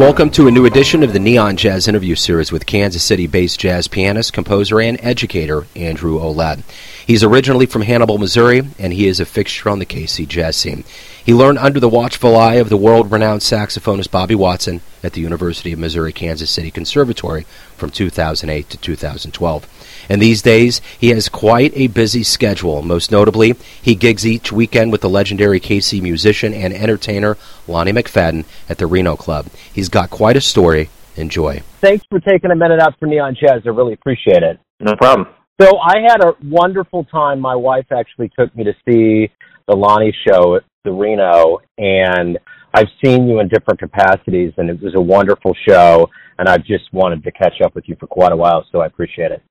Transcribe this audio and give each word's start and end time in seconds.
Welcome 0.00 0.30
to 0.30 0.48
a 0.48 0.50
new 0.50 0.64
edition 0.64 1.02
of 1.02 1.12
the 1.12 1.18
Neon 1.18 1.58
Jazz 1.58 1.86
interview 1.86 2.14
series 2.14 2.50
with 2.50 2.64
Kansas 2.64 3.02
City 3.02 3.26
based 3.26 3.60
jazz 3.60 3.86
pianist, 3.86 4.32
composer, 4.32 4.80
and 4.80 4.98
educator 5.02 5.66
Andrew 5.76 6.18
Ouellette. 6.18 6.62
He's 7.06 7.22
originally 7.22 7.66
from 7.66 7.82
Hannibal, 7.82 8.16
Missouri, 8.16 8.62
and 8.78 8.94
he 8.94 9.06
is 9.06 9.20
a 9.20 9.26
fixture 9.26 9.68
on 9.68 9.78
the 9.78 9.84
KC 9.84 10.26
jazz 10.26 10.56
scene. 10.56 10.84
He 11.24 11.34
learned 11.34 11.58
under 11.58 11.80
the 11.80 11.88
watchful 11.88 12.36
eye 12.36 12.54
of 12.54 12.68
the 12.70 12.76
world 12.76 13.12
renowned 13.12 13.42
saxophonist 13.42 14.10
Bobby 14.10 14.34
Watson 14.34 14.80
at 15.02 15.12
the 15.12 15.20
University 15.20 15.72
of 15.72 15.78
Missouri 15.78 16.12
Kansas 16.12 16.50
City 16.50 16.70
Conservatory 16.70 17.44
from 17.76 17.90
2008 17.90 18.70
to 18.70 18.76
2012. 18.76 20.06
And 20.08 20.20
these 20.20 20.42
days, 20.42 20.80
he 20.98 21.10
has 21.10 21.28
quite 21.28 21.72
a 21.76 21.88
busy 21.88 22.22
schedule. 22.22 22.82
Most 22.82 23.12
notably, 23.12 23.54
he 23.80 23.94
gigs 23.94 24.26
each 24.26 24.50
weekend 24.50 24.92
with 24.92 25.02
the 25.02 25.08
legendary 25.08 25.60
KC 25.60 26.02
musician 26.02 26.54
and 26.54 26.72
entertainer 26.72 27.36
Lonnie 27.68 27.92
McFadden 27.92 28.44
at 28.68 28.78
the 28.78 28.86
Reno 28.86 29.16
Club. 29.16 29.46
He's 29.72 29.88
got 29.88 30.10
quite 30.10 30.36
a 30.36 30.40
story. 30.40 30.90
Enjoy. 31.16 31.60
Thanks 31.80 32.04
for 32.08 32.20
taking 32.20 32.50
a 32.50 32.56
minute 32.56 32.80
out 32.80 32.98
for 32.98 33.06
Neon 33.06 33.36
Jazz. 33.38 33.62
I 33.66 33.68
really 33.70 33.92
appreciate 33.92 34.42
it. 34.42 34.58
No 34.80 34.94
problem. 34.96 35.28
So 35.60 35.78
I 35.78 35.98
had 36.08 36.24
a 36.24 36.34
wonderful 36.42 37.04
time. 37.04 37.40
My 37.40 37.54
wife 37.54 37.86
actually 37.92 38.30
took 38.38 38.54
me 38.56 38.64
to 38.64 38.72
see 38.88 39.30
the 39.70 39.76
Lonnie 39.76 40.14
show 40.26 40.56
at 40.56 40.64
the 40.84 40.90
Reno, 40.90 41.58
and 41.78 42.38
I've 42.74 42.88
seen 43.04 43.28
you 43.28 43.40
in 43.40 43.48
different 43.48 43.78
capacities, 43.78 44.52
and 44.56 44.68
it 44.68 44.82
was 44.82 44.94
a 44.96 45.00
wonderful 45.00 45.54
show. 45.68 46.08
And 46.38 46.48
I've 46.48 46.64
just 46.64 46.92
wanted 46.92 47.22
to 47.24 47.32
catch 47.32 47.60
up 47.64 47.74
with 47.74 47.84
you 47.86 47.96
for 48.00 48.06
quite 48.06 48.32
a 48.32 48.36
while, 48.36 48.64
so 48.72 48.80
I 48.80 48.86
appreciate 48.86 49.30
it. 49.30 49.42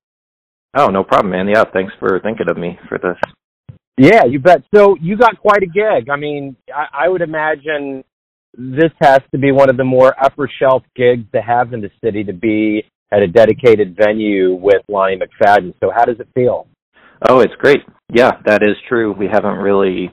Oh, 0.75 0.87
no 0.87 1.03
problem, 1.03 1.31
man. 1.31 1.47
Yeah, 1.47 1.63
thanks 1.71 1.93
for 1.99 2.19
thinking 2.19 2.47
of 2.49 2.57
me 2.57 2.79
for 2.87 2.97
this. 2.97 3.15
Yeah, 3.97 4.25
you 4.25 4.39
bet. 4.39 4.63
So 4.73 4.95
you 4.99 5.17
got 5.17 5.39
quite 5.39 5.61
a 5.61 5.67
gig. 5.67 6.09
I 6.09 6.15
mean, 6.15 6.55
I, 6.73 7.05
I 7.05 7.07
would 7.09 7.21
imagine 7.21 8.03
this 8.57 8.91
has 9.01 9.19
to 9.31 9.37
be 9.37 9.51
one 9.51 9.69
of 9.69 9.77
the 9.77 9.83
more 9.83 10.15
upper 10.23 10.49
shelf 10.59 10.83
gigs 10.95 11.25
to 11.33 11.41
have 11.41 11.73
in 11.73 11.81
the 11.81 11.91
city 12.03 12.23
to 12.23 12.33
be 12.33 12.83
at 13.11 13.21
a 13.21 13.27
dedicated 13.27 13.95
venue 13.95 14.55
with 14.55 14.81
Lonnie 14.87 15.17
McFadden. 15.17 15.73
So 15.79 15.91
how 15.95 16.05
does 16.05 16.19
it 16.19 16.27
feel? 16.33 16.67
Oh, 17.27 17.39
it's 17.41 17.55
great. 17.55 17.81
Yeah, 18.11 18.31
that 18.45 18.63
is 18.63 18.75
true. 18.87 19.11
We 19.11 19.27
haven't 19.31 19.57
really 19.57 20.11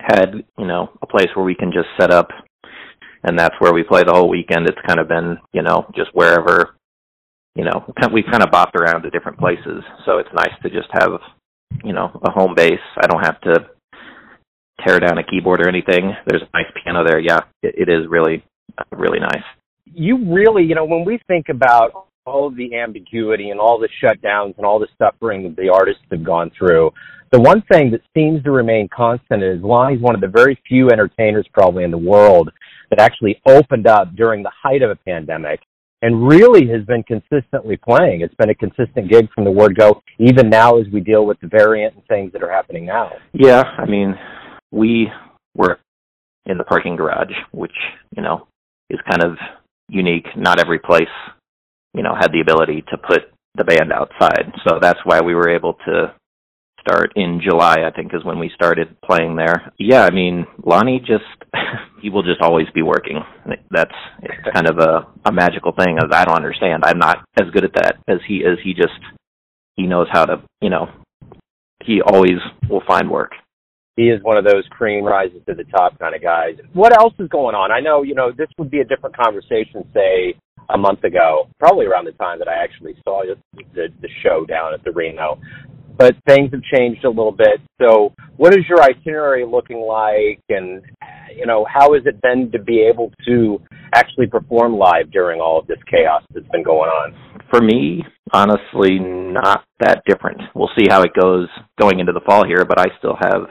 had, 0.00 0.34
you 0.58 0.66
know, 0.66 0.90
a 1.00 1.06
place 1.06 1.28
where 1.34 1.44
we 1.44 1.54
can 1.54 1.72
just 1.72 1.88
set 1.98 2.10
up 2.10 2.28
and 3.24 3.38
that's 3.38 3.54
where 3.60 3.72
we 3.72 3.82
play 3.82 4.02
the 4.04 4.12
whole 4.12 4.28
weekend. 4.28 4.68
It's 4.68 4.78
kind 4.86 5.00
of 5.00 5.08
been, 5.08 5.38
you 5.52 5.62
know, 5.62 5.86
just 5.94 6.10
wherever, 6.12 6.76
you 7.54 7.64
know, 7.64 7.84
we've 8.12 8.24
kind 8.30 8.42
of 8.42 8.50
bopped 8.50 8.74
around 8.74 9.02
to 9.02 9.10
different 9.10 9.38
places. 9.38 9.82
So 10.04 10.18
it's 10.18 10.28
nice 10.34 10.52
to 10.62 10.70
just 10.70 10.88
have, 10.92 11.12
you 11.84 11.92
know, 11.92 12.20
a 12.24 12.30
home 12.30 12.54
base. 12.54 12.72
I 13.00 13.06
don't 13.06 13.24
have 13.24 13.40
to 13.42 13.70
tear 14.86 14.98
down 14.98 15.18
a 15.18 15.24
keyboard 15.24 15.60
or 15.60 15.68
anything. 15.68 16.12
There's 16.26 16.42
a 16.42 16.56
nice 16.56 16.66
piano 16.82 17.04
there. 17.06 17.20
Yeah, 17.20 17.40
it, 17.62 17.88
it 17.88 17.92
is 17.92 18.06
really, 18.08 18.44
really 18.90 19.20
nice. 19.20 19.44
You 19.94 20.32
really, 20.32 20.64
you 20.64 20.74
know, 20.74 20.84
when 20.84 21.04
we 21.04 21.20
think 21.28 21.46
about 21.48 22.06
all 22.24 22.46
of 22.46 22.56
the 22.56 22.76
ambiguity 22.76 23.50
and 23.50 23.58
all 23.58 23.78
the 23.78 23.88
shutdowns 24.02 24.56
and 24.56 24.64
all 24.64 24.78
the 24.78 24.88
suffering 24.98 25.42
that 25.42 25.56
the 25.56 25.68
artists 25.68 26.02
have 26.10 26.24
gone 26.24 26.50
through, 26.56 26.90
the 27.32 27.40
one 27.40 27.62
thing 27.72 27.90
that 27.90 28.02
seems 28.14 28.42
to 28.44 28.50
remain 28.50 28.88
constant 28.94 29.42
is 29.42 29.62
Lonnie's 29.62 30.00
one 30.00 30.14
of 30.14 30.20
the 30.20 30.28
very 30.28 30.60
few 30.68 30.90
entertainers 30.90 31.46
probably 31.52 31.84
in 31.84 31.90
the 31.90 31.98
world 31.98 32.50
that 32.90 33.00
actually 33.00 33.40
opened 33.48 33.86
up 33.86 34.14
during 34.14 34.42
the 34.42 34.52
height 34.62 34.82
of 34.82 34.90
a 34.90 34.96
pandemic 34.96 35.60
and 36.02 36.26
really 36.26 36.68
has 36.68 36.84
been 36.84 37.02
consistently 37.04 37.76
playing. 37.76 38.20
It's 38.20 38.34
been 38.34 38.50
a 38.50 38.54
consistent 38.54 39.10
gig 39.10 39.28
from 39.34 39.44
the 39.44 39.50
word 39.50 39.76
go, 39.76 40.02
even 40.18 40.50
now 40.50 40.78
as 40.78 40.86
we 40.92 41.00
deal 41.00 41.26
with 41.26 41.40
the 41.40 41.48
variant 41.48 41.94
and 41.94 42.04
things 42.06 42.32
that 42.32 42.42
are 42.42 42.50
happening 42.50 42.84
now. 42.84 43.12
Yeah, 43.32 43.62
I 43.62 43.86
mean, 43.86 44.14
we 44.70 45.08
were 45.56 45.78
in 46.46 46.58
the 46.58 46.64
parking 46.64 46.96
garage, 46.96 47.32
which, 47.52 47.72
you 48.14 48.22
know, 48.22 48.46
is 48.90 48.98
kind 49.08 49.24
of 49.24 49.38
unique. 49.88 50.26
Not 50.36 50.60
every 50.60 50.80
place, 50.80 51.02
you 51.94 52.02
know, 52.02 52.14
had 52.18 52.32
the 52.32 52.40
ability 52.40 52.84
to 52.90 52.96
put 52.96 53.32
the 53.54 53.64
band 53.64 53.92
outside. 53.92 54.52
So 54.66 54.78
that's 54.80 54.98
why 55.04 55.20
we 55.20 55.34
were 55.34 55.50
able 55.50 55.74
to 55.86 56.14
start 56.80 57.12
in 57.16 57.40
July, 57.42 57.76
I 57.86 57.90
think 57.94 58.12
is 58.14 58.24
when 58.24 58.38
we 58.38 58.50
started 58.54 59.00
playing 59.02 59.36
there. 59.36 59.72
Yeah, 59.78 60.04
I 60.04 60.10
mean, 60.10 60.46
Lonnie 60.64 61.00
just 61.00 61.24
he 62.02 62.10
will 62.10 62.22
just 62.22 62.40
always 62.40 62.66
be 62.74 62.82
working. 62.82 63.20
That's 63.70 63.94
kind 64.52 64.68
of 64.68 64.78
a 64.78 65.06
a 65.24 65.32
magical 65.32 65.72
thing 65.72 65.98
as 65.98 66.10
I 66.12 66.24
don't 66.24 66.36
understand. 66.36 66.84
I'm 66.84 66.98
not 66.98 67.18
as 67.40 67.50
good 67.50 67.64
at 67.64 67.74
that 67.74 67.96
as 68.08 68.18
he 68.26 68.36
is. 68.38 68.58
He 68.64 68.74
just 68.74 68.98
he 69.76 69.86
knows 69.86 70.06
how 70.10 70.24
to, 70.24 70.42
you 70.60 70.70
know, 70.70 70.88
he 71.84 72.02
always 72.02 72.38
will 72.68 72.82
find 72.86 73.10
work 73.10 73.32
he 73.96 74.04
is 74.04 74.22
one 74.22 74.36
of 74.36 74.44
those 74.44 74.64
cream 74.70 75.04
rises 75.04 75.40
to 75.46 75.54
the 75.54 75.64
top 75.64 75.98
kind 75.98 76.14
of 76.14 76.22
guys. 76.22 76.56
What 76.72 76.96
else 76.96 77.12
is 77.18 77.28
going 77.28 77.54
on? 77.54 77.70
I 77.70 77.80
know, 77.80 78.02
you 78.02 78.14
know, 78.14 78.32
this 78.32 78.48
would 78.58 78.70
be 78.70 78.80
a 78.80 78.84
different 78.84 79.16
conversation, 79.16 79.84
say, 79.92 80.34
a 80.70 80.78
month 80.78 81.04
ago, 81.04 81.48
probably 81.58 81.86
around 81.86 82.06
the 82.06 82.12
time 82.12 82.38
that 82.38 82.48
I 82.48 82.62
actually 82.62 82.94
saw 83.04 83.22
the, 83.74 83.88
the 84.00 84.08
show 84.22 84.44
down 84.44 84.74
at 84.74 84.84
the 84.84 84.92
Reno. 84.92 85.40
But 85.96 86.16
things 86.26 86.50
have 86.52 86.62
changed 86.74 87.04
a 87.04 87.08
little 87.08 87.32
bit. 87.32 87.60
So, 87.80 88.14
what 88.36 88.54
is 88.54 88.64
your 88.68 88.82
itinerary 88.82 89.44
looking 89.44 89.78
like, 89.78 90.40
and 90.48 90.82
you 91.36 91.46
know, 91.46 91.66
how 91.70 91.92
has 91.94 92.02
it 92.06 92.20
been 92.22 92.50
to 92.52 92.58
be 92.58 92.80
able 92.80 93.12
to 93.26 93.60
actually 93.94 94.26
perform 94.26 94.74
live 94.74 95.10
during 95.12 95.40
all 95.40 95.58
of 95.58 95.66
this 95.66 95.78
chaos 95.90 96.22
that's 96.32 96.48
been 96.48 96.62
going 96.62 96.88
on? 96.88 97.14
For 97.50 97.60
me, 97.60 98.04
honestly, 98.32 98.98
not 98.98 99.64
that 99.80 100.02
different. 100.08 100.40
We'll 100.54 100.70
see 100.78 100.86
how 100.88 101.02
it 101.02 101.12
goes 101.18 101.48
going 101.78 102.00
into 102.00 102.12
the 102.12 102.22
fall 102.26 102.46
here, 102.46 102.64
but 102.64 102.80
I 102.80 102.86
still 102.98 103.16
have 103.20 103.48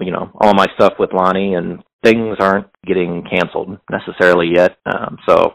you 0.00 0.12
know 0.12 0.30
all 0.40 0.54
my 0.54 0.66
stuff 0.76 0.94
with 0.98 1.12
Lonnie, 1.12 1.54
and 1.54 1.82
things 2.04 2.36
aren't 2.40 2.68
getting 2.86 3.24
canceled 3.28 3.78
necessarily 3.90 4.52
yet. 4.54 4.76
Um, 4.86 5.18
so 5.28 5.54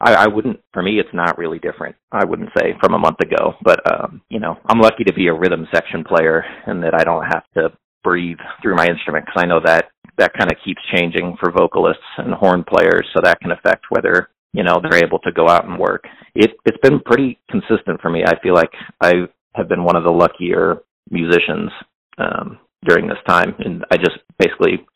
I, 0.00 0.14
I 0.14 0.26
wouldn't. 0.26 0.60
For 0.72 0.82
me, 0.82 0.98
it's 0.98 1.14
not 1.14 1.38
really 1.38 1.58
different. 1.58 1.96
I 2.12 2.24
wouldn't 2.24 2.50
say 2.56 2.74
from 2.80 2.94
a 2.94 2.98
month 2.98 3.20
ago, 3.20 3.54
but 3.62 3.80
um, 3.90 4.20
you 4.28 4.40
know, 4.40 4.58
I'm 4.66 4.80
lucky 4.80 5.04
to 5.04 5.12
be 5.12 5.28
a 5.28 5.34
rhythm 5.34 5.66
section 5.74 6.04
player 6.04 6.44
and 6.66 6.82
that 6.82 6.94
I 6.94 7.04
don't 7.04 7.24
have 7.24 7.44
to 7.54 7.70
breathe 8.04 8.38
through 8.62 8.76
my 8.76 8.86
instrument 8.86 9.26
because 9.26 9.42
I 9.42 9.46
know 9.46 9.60
that 9.64 9.90
that 10.18 10.32
kind 10.34 10.50
of 10.50 10.58
keeps 10.64 10.80
changing 10.94 11.36
for 11.40 11.50
vocalists 11.50 12.02
and 12.18 12.32
horn 12.34 12.64
players, 12.64 13.06
so 13.14 13.20
that 13.22 13.40
can 13.40 13.52
affect 13.52 13.86
whether 13.90 14.28
you 14.52 14.62
know 14.62 14.80
they're 14.82 15.04
able 15.04 15.18
to 15.20 15.32
go 15.32 15.48
out 15.48 15.66
and 15.66 15.78
work. 15.78 16.04
It 16.34 16.52
it's 16.64 16.78
been 16.82 17.00
pretty 17.00 17.38
consistent 17.50 18.00
for 18.00 18.10
me. 18.10 18.22
I 18.26 18.38
feel 18.40 18.54
like 18.54 18.70
I 19.00 19.14
have 19.54 19.68
been 19.68 19.84
one 19.84 19.96
of 19.96 20.04
the 20.04 20.10
luckier 20.10 20.82
musicians 21.10 21.70
um, 22.18 22.58
during 22.86 23.06
this 23.06 23.18
time, 23.26 23.54
and 23.58 23.84
I 23.90 23.96
just 23.96 24.18
basically 24.38 24.86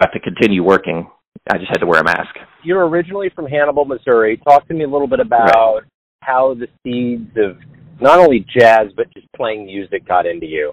got 0.00 0.12
to 0.12 0.20
continue 0.20 0.64
working. 0.64 1.08
I 1.50 1.58
just 1.58 1.68
had 1.68 1.78
to 1.78 1.86
wear 1.86 2.00
a 2.00 2.04
mask. 2.04 2.34
You're 2.62 2.86
originally 2.86 3.30
from 3.34 3.46
Hannibal, 3.46 3.84
Missouri. 3.84 4.36
Talk 4.38 4.66
to 4.68 4.74
me 4.74 4.84
a 4.84 4.88
little 4.88 5.08
bit 5.08 5.20
about 5.20 5.54
right. 5.54 5.82
how 6.20 6.54
the 6.54 6.68
seeds 6.82 7.30
of 7.36 7.58
not 8.00 8.18
only 8.18 8.46
jazz 8.56 8.88
but 8.96 9.12
just 9.12 9.26
playing 9.36 9.66
music 9.66 10.06
got 10.06 10.26
into 10.26 10.46
you. 10.46 10.72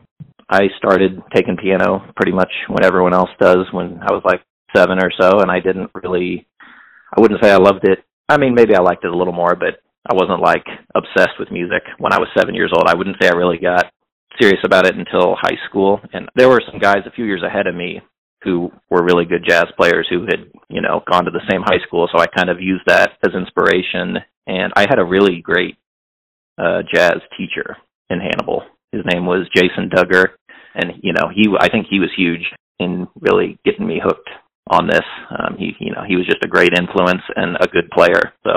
I 0.49 0.67
started 0.77 1.21
taking 1.35 1.57
piano 1.57 2.11
pretty 2.15 2.31
much 2.31 2.51
when 2.67 2.83
everyone 2.83 3.13
else 3.13 3.29
does 3.39 3.65
when 3.71 3.99
I 4.01 4.11
was 4.11 4.23
like 4.25 4.41
seven 4.75 4.97
or 4.99 5.11
so, 5.19 5.39
and 5.39 5.51
I 5.51 5.59
didn't 5.59 5.91
really. 6.03 6.47
I 7.15 7.21
wouldn't 7.21 7.43
say 7.43 7.51
I 7.51 7.57
loved 7.57 7.87
it. 7.87 7.99
I 8.27 8.37
mean, 8.37 8.53
maybe 8.53 8.75
I 8.75 8.81
liked 8.81 9.03
it 9.03 9.11
a 9.11 9.17
little 9.17 9.33
more, 9.33 9.55
but 9.55 9.81
I 10.09 10.13
wasn't 10.13 10.41
like 10.41 10.65
obsessed 10.95 11.39
with 11.39 11.51
music 11.51 11.81
when 11.97 12.13
I 12.13 12.19
was 12.19 12.29
seven 12.37 12.55
years 12.55 12.71
old. 12.73 12.87
I 12.87 12.95
wouldn't 12.95 13.17
say 13.21 13.29
I 13.29 13.35
really 13.35 13.57
got 13.57 13.91
serious 14.39 14.59
about 14.63 14.85
it 14.85 14.95
until 14.95 15.35
high 15.35 15.57
school. 15.67 15.99
And 16.13 16.29
there 16.35 16.49
were 16.49 16.61
some 16.69 16.79
guys 16.79 17.05
a 17.05 17.11
few 17.11 17.25
years 17.25 17.43
ahead 17.43 17.67
of 17.67 17.75
me 17.75 18.01
who 18.43 18.71
were 18.89 19.03
really 19.03 19.25
good 19.25 19.43
jazz 19.47 19.65
players 19.77 20.07
who 20.09 20.21
had, 20.21 20.49
you 20.69 20.81
know, 20.81 21.03
gone 21.09 21.25
to 21.25 21.31
the 21.31 21.45
same 21.49 21.61
high 21.61 21.83
school. 21.85 22.07
So 22.11 22.21
I 22.21 22.27
kind 22.27 22.49
of 22.49 22.61
used 22.61 22.83
that 22.87 23.11
as 23.25 23.33
inspiration. 23.33 24.17
And 24.47 24.73
I 24.75 24.81
had 24.89 24.99
a 24.99 25.05
really 25.05 25.41
great 25.41 25.75
uh, 26.57 26.81
jazz 26.93 27.17
teacher 27.37 27.77
in 28.09 28.19
Hannibal. 28.19 28.63
His 28.91 29.03
name 29.05 29.25
was 29.25 29.47
Jason 29.55 29.89
Duggar. 29.89 30.29
And, 30.75 30.93
you 31.01 31.13
know, 31.13 31.29
he, 31.33 31.47
I 31.59 31.69
think 31.69 31.87
he 31.89 31.99
was 31.99 32.09
huge 32.15 32.43
in 32.79 33.07
really 33.19 33.59
getting 33.65 33.85
me 33.85 34.01
hooked 34.03 34.29
on 34.69 34.87
this. 34.87 35.05
Um, 35.31 35.57
he, 35.57 35.73
you 35.79 35.91
know, 35.91 36.03
he 36.07 36.15
was 36.15 36.25
just 36.25 36.43
a 36.43 36.47
great 36.47 36.73
influence 36.77 37.21
and 37.35 37.57
a 37.59 37.67
good 37.67 37.89
player. 37.91 38.33
So 38.43 38.53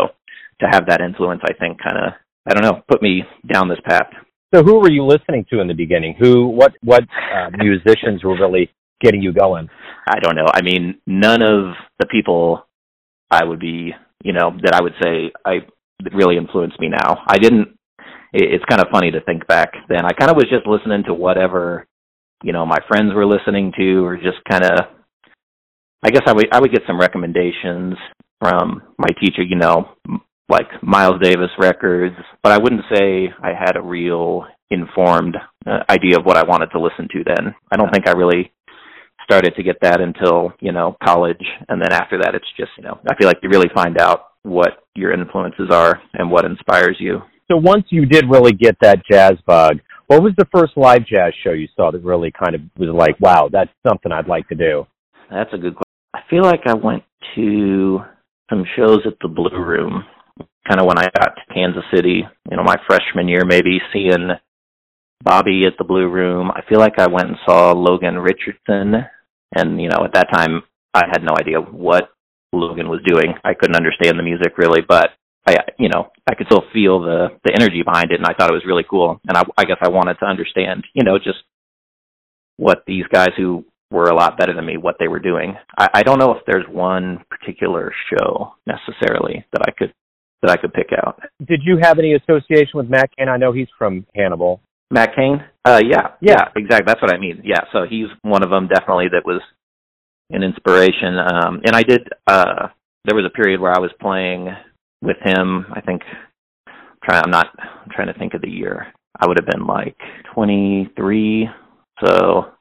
to 0.61 0.67
have 0.71 0.87
that 0.89 1.01
influence, 1.01 1.41
I 1.45 1.55
think 1.55 1.79
kind 1.83 1.99
of, 1.99 2.13
I 2.47 2.55
don't 2.55 2.63
know, 2.63 2.83
put 2.89 3.03
me 3.03 3.23
down 3.53 3.69
this 3.69 3.81
path. 3.85 4.09
So 4.55 4.63
who 4.63 4.81
were 4.81 4.91
you 4.91 5.05
listening 5.05 5.47
to 5.51 5.61
in 5.61 5.69
the 5.69 5.75
beginning? 5.75 6.15
Who, 6.21 6.49
what, 6.49 6.73
what 6.85 7.03
uh, 7.03 7.51
musicians 7.57 8.23
were 8.23 8.39
really 8.39 8.71
getting 9.03 9.23
you 9.23 9.33
going? 9.33 9.69
I 10.07 10.19
don't 10.21 10.37
know. 10.37 10.47
I 10.53 10.63
mean, 10.63 10.99
none 11.07 11.43
of 11.43 11.75
the 11.99 12.07
people 12.07 12.67
I 13.31 13.45
would 13.45 13.61
be, 13.61 13.93
you 14.23 14.33
know, 14.33 14.57
that 14.63 14.75
I 14.75 14.83
would 14.83 14.95
say 15.03 15.33
I 15.45 15.61
really 16.15 16.37
influenced 16.37 16.81
me 16.81 16.89
now. 16.89 17.23
I 17.27 17.39
didn't. 17.39 17.79
It's 18.33 18.65
kind 18.69 18.81
of 18.81 18.89
funny 18.91 19.11
to 19.11 19.21
think 19.21 19.47
back 19.47 19.73
then. 19.89 20.07
I 20.07 20.13
kind 20.13 20.31
of 20.31 20.37
was 20.37 20.49
just 20.49 20.67
listening 20.67 21.05
to 21.07 21.15
whatever, 21.15 21.87
you 22.43 22.53
know, 22.53 22.65
my 22.65 22.79
friends 22.89 23.13
were 23.15 23.27
listening 23.27 23.73
to, 23.77 24.05
or 24.05 24.17
just 24.17 24.39
kind 24.51 24.65
of. 24.65 24.79
I 26.05 26.11
guess 26.11 26.23
I 26.27 26.33
would 26.33 26.49
I 26.53 26.61
would 26.61 26.73
get 26.73 26.83
some 26.87 26.99
recommendations 26.99 27.95
from 28.41 28.83
my 28.99 29.09
teacher. 29.21 29.43
You 29.43 29.57
know, 29.57 29.91
like 30.49 30.83
Miles 30.83 31.21
Davis 31.23 31.51
records, 31.59 32.17
but 32.43 32.53
I 32.53 32.59
wouldn't 32.59 32.83
say 32.93 33.29
I 33.43 33.51
had 33.59 33.77
a 33.77 33.83
real 33.83 34.45
informed 34.71 35.37
uh, 35.67 35.79
idea 35.89 36.19
of 36.19 36.25
what 36.25 36.37
I 36.37 36.45
wanted 36.45 36.69
to 36.69 36.81
listen 36.81 37.09
to 37.13 37.25
then. 37.25 37.55
I 37.71 37.77
don't 37.77 37.91
think 37.93 38.09
I 38.09 38.13
really 38.13 38.53
started 39.25 39.55
to 39.57 39.63
get 39.63 39.77
that 39.83 40.01
until 40.01 40.53
you 40.61 40.73
know 40.73 40.97
college, 41.03 41.43
and 41.69 41.81
then 41.81 41.93
after 41.93 42.19
that, 42.19 42.35
it's 42.35 42.47
just 42.57 42.71
you 42.77 42.85
know 42.85 42.99
I 43.11 43.15
feel 43.17 43.27
like 43.27 43.39
you 43.43 43.49
really 43.49 43.71
find 43.75 43.99
out 43.99 44.27
what 44.43 44.85
your 44.95 45.13
influences 45.13 45.71
are 45.71 46.01
and 46.15 46.31
what 46.31 46.45
inspires 46.45 46.97
you. 46.99 47.21
So 47.51 47.57
once 47.57 47.85
you 47.91 48.07
did 48.07 48.25
really 48.29 48.53
get 48.53 48.77
that 48.81 49.03
jazz 49.11 49.33
bug, 49.47 49.79
what 50.07 50.23
was 50.23 50.33
the 50.37 50.49
first 50.55 50.73
live 50.77 51.07
jazz 51.07 51.33
show 51.45 51.53
you 51.53 51.69
saw 51.77 51.91
that 51.91 52.03
really 52.03 52.33
kind 52.33 52.55
of 52.55 52.61
was 52.77 52.89
like, 52.89 53.19
wow, 53.21 53.49
that's 53.53 53.71
something 53.87 54.11
I'd 54.11 54.29
like 54.29 54.49
to 54.49 54.55
do? 54.55 54.87
That's 55.31 55.53
a 55.53 55.59
good 55.59 55.75
question. 55.75 55.83
I 56.15 56.21
feel 56.29 56.43
like 56.43 56.63
I 56.67 56.75
went 56.75 57.05
to 57.37 58.01
some 58.51 58.65
shows 58.77 59.01
at 59.07 59.15
the 59.21 59.29
Blue 59.29 59.57
Room 59.57 60.05
kind 60.69 60.81
of 60.81 60.87
when 60.87 60.99
I 60.99 61.05
got 61.19 61.35
to 61.35 61.55
Kansas 61.55 61.85
City, 61.95 62.23
you 62.51 62.57
know, 62.57 62.63
my 62.63 62.77
freshman 62.87 63.29
year, 63.29 63.45
maybe 63.45 63.79
seeing 63.93 64.29
Bobby 65.23 65.65
at 65.67 65.75
the 65.79 65.85
Blue 65.85 66.09
Room. 66.09 66.51
I 66.51 66.63
feel 66.69 66.79
like 66.79 66.99
I 66.99 67.07
went 67.07 67.29
and 67.29 67.37
saw 67.47 67.73
Logan 67.73 68.19
Richardson, 68.19 68.95
and 69.55 69.81
you 69.81 69.89
know, 69.89 70.05
at 70.05 70.15
that 70.15 70.33
time, 70.33 70.63
I 70.95 71.05
had 71.11 71.23
no 71.23 71.35
idea 71.39 71.61
what 71.61 72.11
Logan 72.53 72.89
was 72.89 73.01
doing. 73.07 73.35
I 73.45 73.55
couldn't 73.55 73.77
understand 73.77 74.19
the 74.19 74.23
music 74.23 74.59
really, 74.59 74.81
but 74.87 75.11
I, 75.47 75.57
you 75.79 75.89
know, 75.89 76.11
I 76.29 76.35
could 76.35 76.47
still 76.47 76.65
feel 76.73 77.01
the 77.01 77.29
the 77.45 77.53
energy 77.55 77.83
behind 77.85 78.11
it, 78.11 78.19
and 78.19 78.27
I 78.27 78.35
thought 78.35 78.51
it 78.51 78.55
was 78.55 78.67
really 78.67 78.85
cool. 78.89 79.21
And 79.27 79.37
I, 79.37 79.43
I 79.57 79.65
guess 79.65 79.79
I 79.81 79.89
wanted 79.89 80.15
to 80.21 80.27
understand, 80.27 80.85
you 80.95 81.05
know, 81.05 81.19
just 81.19 81.39
what 82.57 82.85
these 82.87 83.05
guys 83.13 83.31
who 83.37 83.65
were 83.91 84.07
a 84.07 84.15
lot 84.15 84.39
better 84.39 84.55
than 84.55 84.65
me, 84.65 84.77
what 84.77 84.97
they 84.99 85.09
were 85.09 85.19
doing. 85.19 85.55
I, 85.77 85.89
I 85.95 86.03
don't 86.03 86.19
know 86.19 86.33
if 86.33 86.45
there's 86.47 86.67
one 86.69 87.25
particular 87.29 87.93
show 88.11 88.55
necessarily 88.67 89.45
that 89.53 89.63
I 89.67 89.71
could 89.71 89.93
that 90.43 90.51
I 90.51 90.57
could 90.57 90.73
pick 90.73 90.89
out. 90.93 91.21
Did 91.47 91.61
you 91.65 91.79
have 91.81 91.99
any 91.99 92.15
association 92.15 92.73
with 92.75 92.89
Matt 92.89 93.11
And 93.17 93.31
I 93.31 93.37
know 93.37 93.53
he's 93.53 93.69
from 93.79 94.07
Hannibal. 94.15 94.61
Matt 94.93 95.17
Kane? 95.17 95.43
Uh, 95.65 95.81
yeah, 95.83 96.09
yeah, 96.21 96.49
exactly. 96.55 96.85
That's 96.87 97.01
what 97.01 97.13
I 97.13 97.19
mean. 97.19 97.41
Yeah, 97.45 97.63
so 97.73 97.85
he's 97.89 98.07
one 98.23 98.43
of 98.43 98.51
them 98.51 98.69
definitely 98.69 99.07
that 99.13 99.25
was 99.25 99.41
an 100.31 100.43
inspiration. 100.43 101.17
Um, 101.19 101.63
and 101.65 101.75
I 101.75 101.83
did. 101.83 102.09
Uh, 102.27 102.69
there 103.05 103.17
was 103.17 103.25
a 103.25 103.31
period 103.35 103.61
where 103.61 103.73
I 103.73 103.79
was 103.79 103.91
playing 104.01 104.49
with 105.01 105.17
him. 105.25 105.67
I 105.73 105.81
think. 105.81 106.03
Try, 107.05 107.21
I'm 107.21 107.31
not 107.31 107.49
I'm 107.59 107.91
trying 107.91 108.13
to 108.13 108.19
think 108.19 108.35
of 108.35 108.43
the 108.43 108.51
year. 108.51 108.93
I 109.19 109.27
would 109.27 109.39
have 109.39 109.49
been 109.51 109.67
like 109.67 109.97
23, 110.35 111.49
so 112.05 112.53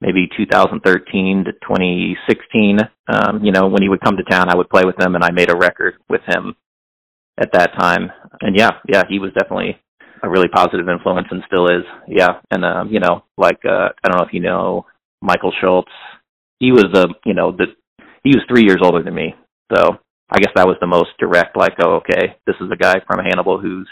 maybe 0.00 0.28
2013 0.36 1.44
to 1.44 1.52
2016. 1.52 2.78
Um, 3.08 3.44
you 3.44 3.52
know, 3.52 3.68
when 3.68 3.82
he 3.82 3.88
would 3.88 4.00
come 4.00 4.16
to 4.16 4.22
town, 4.24 4.48
I 4.48 4.56
would 4.56 4.70
play 4.70 4.84
with 4.84 5.00
him, 5.00 5.14
and 5.14 5.24
I 5.24 5.30
made 5.32 5.50
a 5.50 5.56
record 5.56 5.94
with 6.08 6.22
him 6.26 6.54
at 7.38 7.52
that 7.52 7.72
time. 7.78 8.10
And 8.40 8.56
yeah, 8.56 8.70
yeah, 8.88 9.02
he 9.08 9.18
was 9.18 9.32
definitely 9.32 9.80
a 10.22 10.28
really 10.28 10.48
positive 10.48 10.88
influence 10.88 11.28
and 11.30 11.42
still 11.46 11.66
is. 11.66 11.84
Yeah, 12.08 12.40
and 12.50 12.64
um, 12.64 12.88
you 12.90 13.00
know, 13.00 13.24
like 13.36 13.60
uh, 13.64 13.88
I 14.02 14.08
don't 14.08 14.18
know 14.18 14.26
if 14.26 14.32
you 14.32 14.40
know 14.40 14.86
Michael 15.20 15.52
Shults. 15.62 15.92
He 16.58 16.72
was 16.72 16.86
the 16.92 17.14
you 17.24 17.34
know 17.34 17.52
the 17.52 17.66
he 18.22 18.30
was 18.30 18.44
three 18.48 18.64
years 18.64 18.80
older 18.82 19.02
than 19.02 19.14
me, 19.14 19.34
so 19.74 19.96
I 20.30 20.38
guess 20.38 20.52
that 20.54 20.66
was 20.66 20.76
the 20.80 20.86
most 20.86 21.10
direct. 21.18 21.56
Like, 21.56 21.74
oh, 21.82 21.96
okay, 21.96 22.36
this 22.46 22.56
is 22.60 22.70
a 22.72 22.76
guy 22.76 22.96
from 23.06 23.24
Hannibal 23.24 23.60
who's 23.60 23.88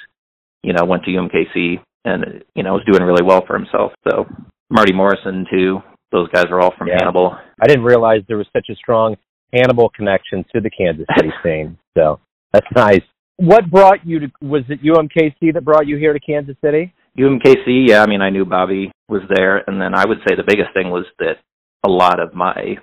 you 0.62 0.72
know 0.72 0.84
went 0.84 1.04
to 1.04 1.10
UMKC 1.10 1.80
and 2.04 2.44
you 2.54 2.62
know 2.62 2.74
was 2.74 2.84
doing 2.90 3.02
really 3.02 3.24
well 3.24 3.44
for 3.46 3.56
himself. 3.58 3.92
So 4.08 4.26
Marty 4.70 4.92
Morrison 4.92 5.46
too. 5.50 5.78
Those 6.10 6.28
guys 6.30 6.46
are 6.50 6.60
all 6.60 6.72
from 6.76 6.88
yeah. 6.88 6.96
Hannibal. 6.98 7.36
I 7.60 7.66
didn't 7.66 7.84
realize 7.84 8.22
there 8.28 8.38
was 8.38 8.46
such 8.52 8.66
a 8.70 8.74
strong 8.76 9.16
Hannibal 9.52 9.90
connection 9.90 10.44
to 10.54 10.60
the 10.60 10.70
Kansas 10.70 11.06
City 11.16 11.30
scene. 11.42 11.78
So 11.96 12.20
that's 12.52 12.66
nice 12.74 13.02
what 13.38 13.70
brought 13.70 14.04
you 14.06 14.20
to 14.20 14.30
was 14.42 14.62
it 14.68 14.82
UMKC 14.82 15.54
that 15.54 15.64
brought 15.64 15.86
you 15.86 15.96
here 15.96 16.12
to 16.12 16.20
Kansas 16.20 16.56
City? 16.62 16.92
UMKC, 17.18 17.88
yeah. 17.88 18.02
I 18.02 18.06
mean, 18.06 18.20
I 18.20 18.30
knew 18.30 18.44
Bobby 18.44 18.92
was 19.08 19.22
there, 19.34 19.58
and 19.68 19.80
then 19.80 19.94
I 19.94 20.04
would 20.06 20.18
say 20.28 20.36
the 20.36 20.44
biggest 20.46 20.74
thing 20.74 20.90
was 20.90 21.04
that 21.18 21.38
a 21.86 21.90
lot 21.90 22.20
of 22.20 22.34
my 22.34 22.76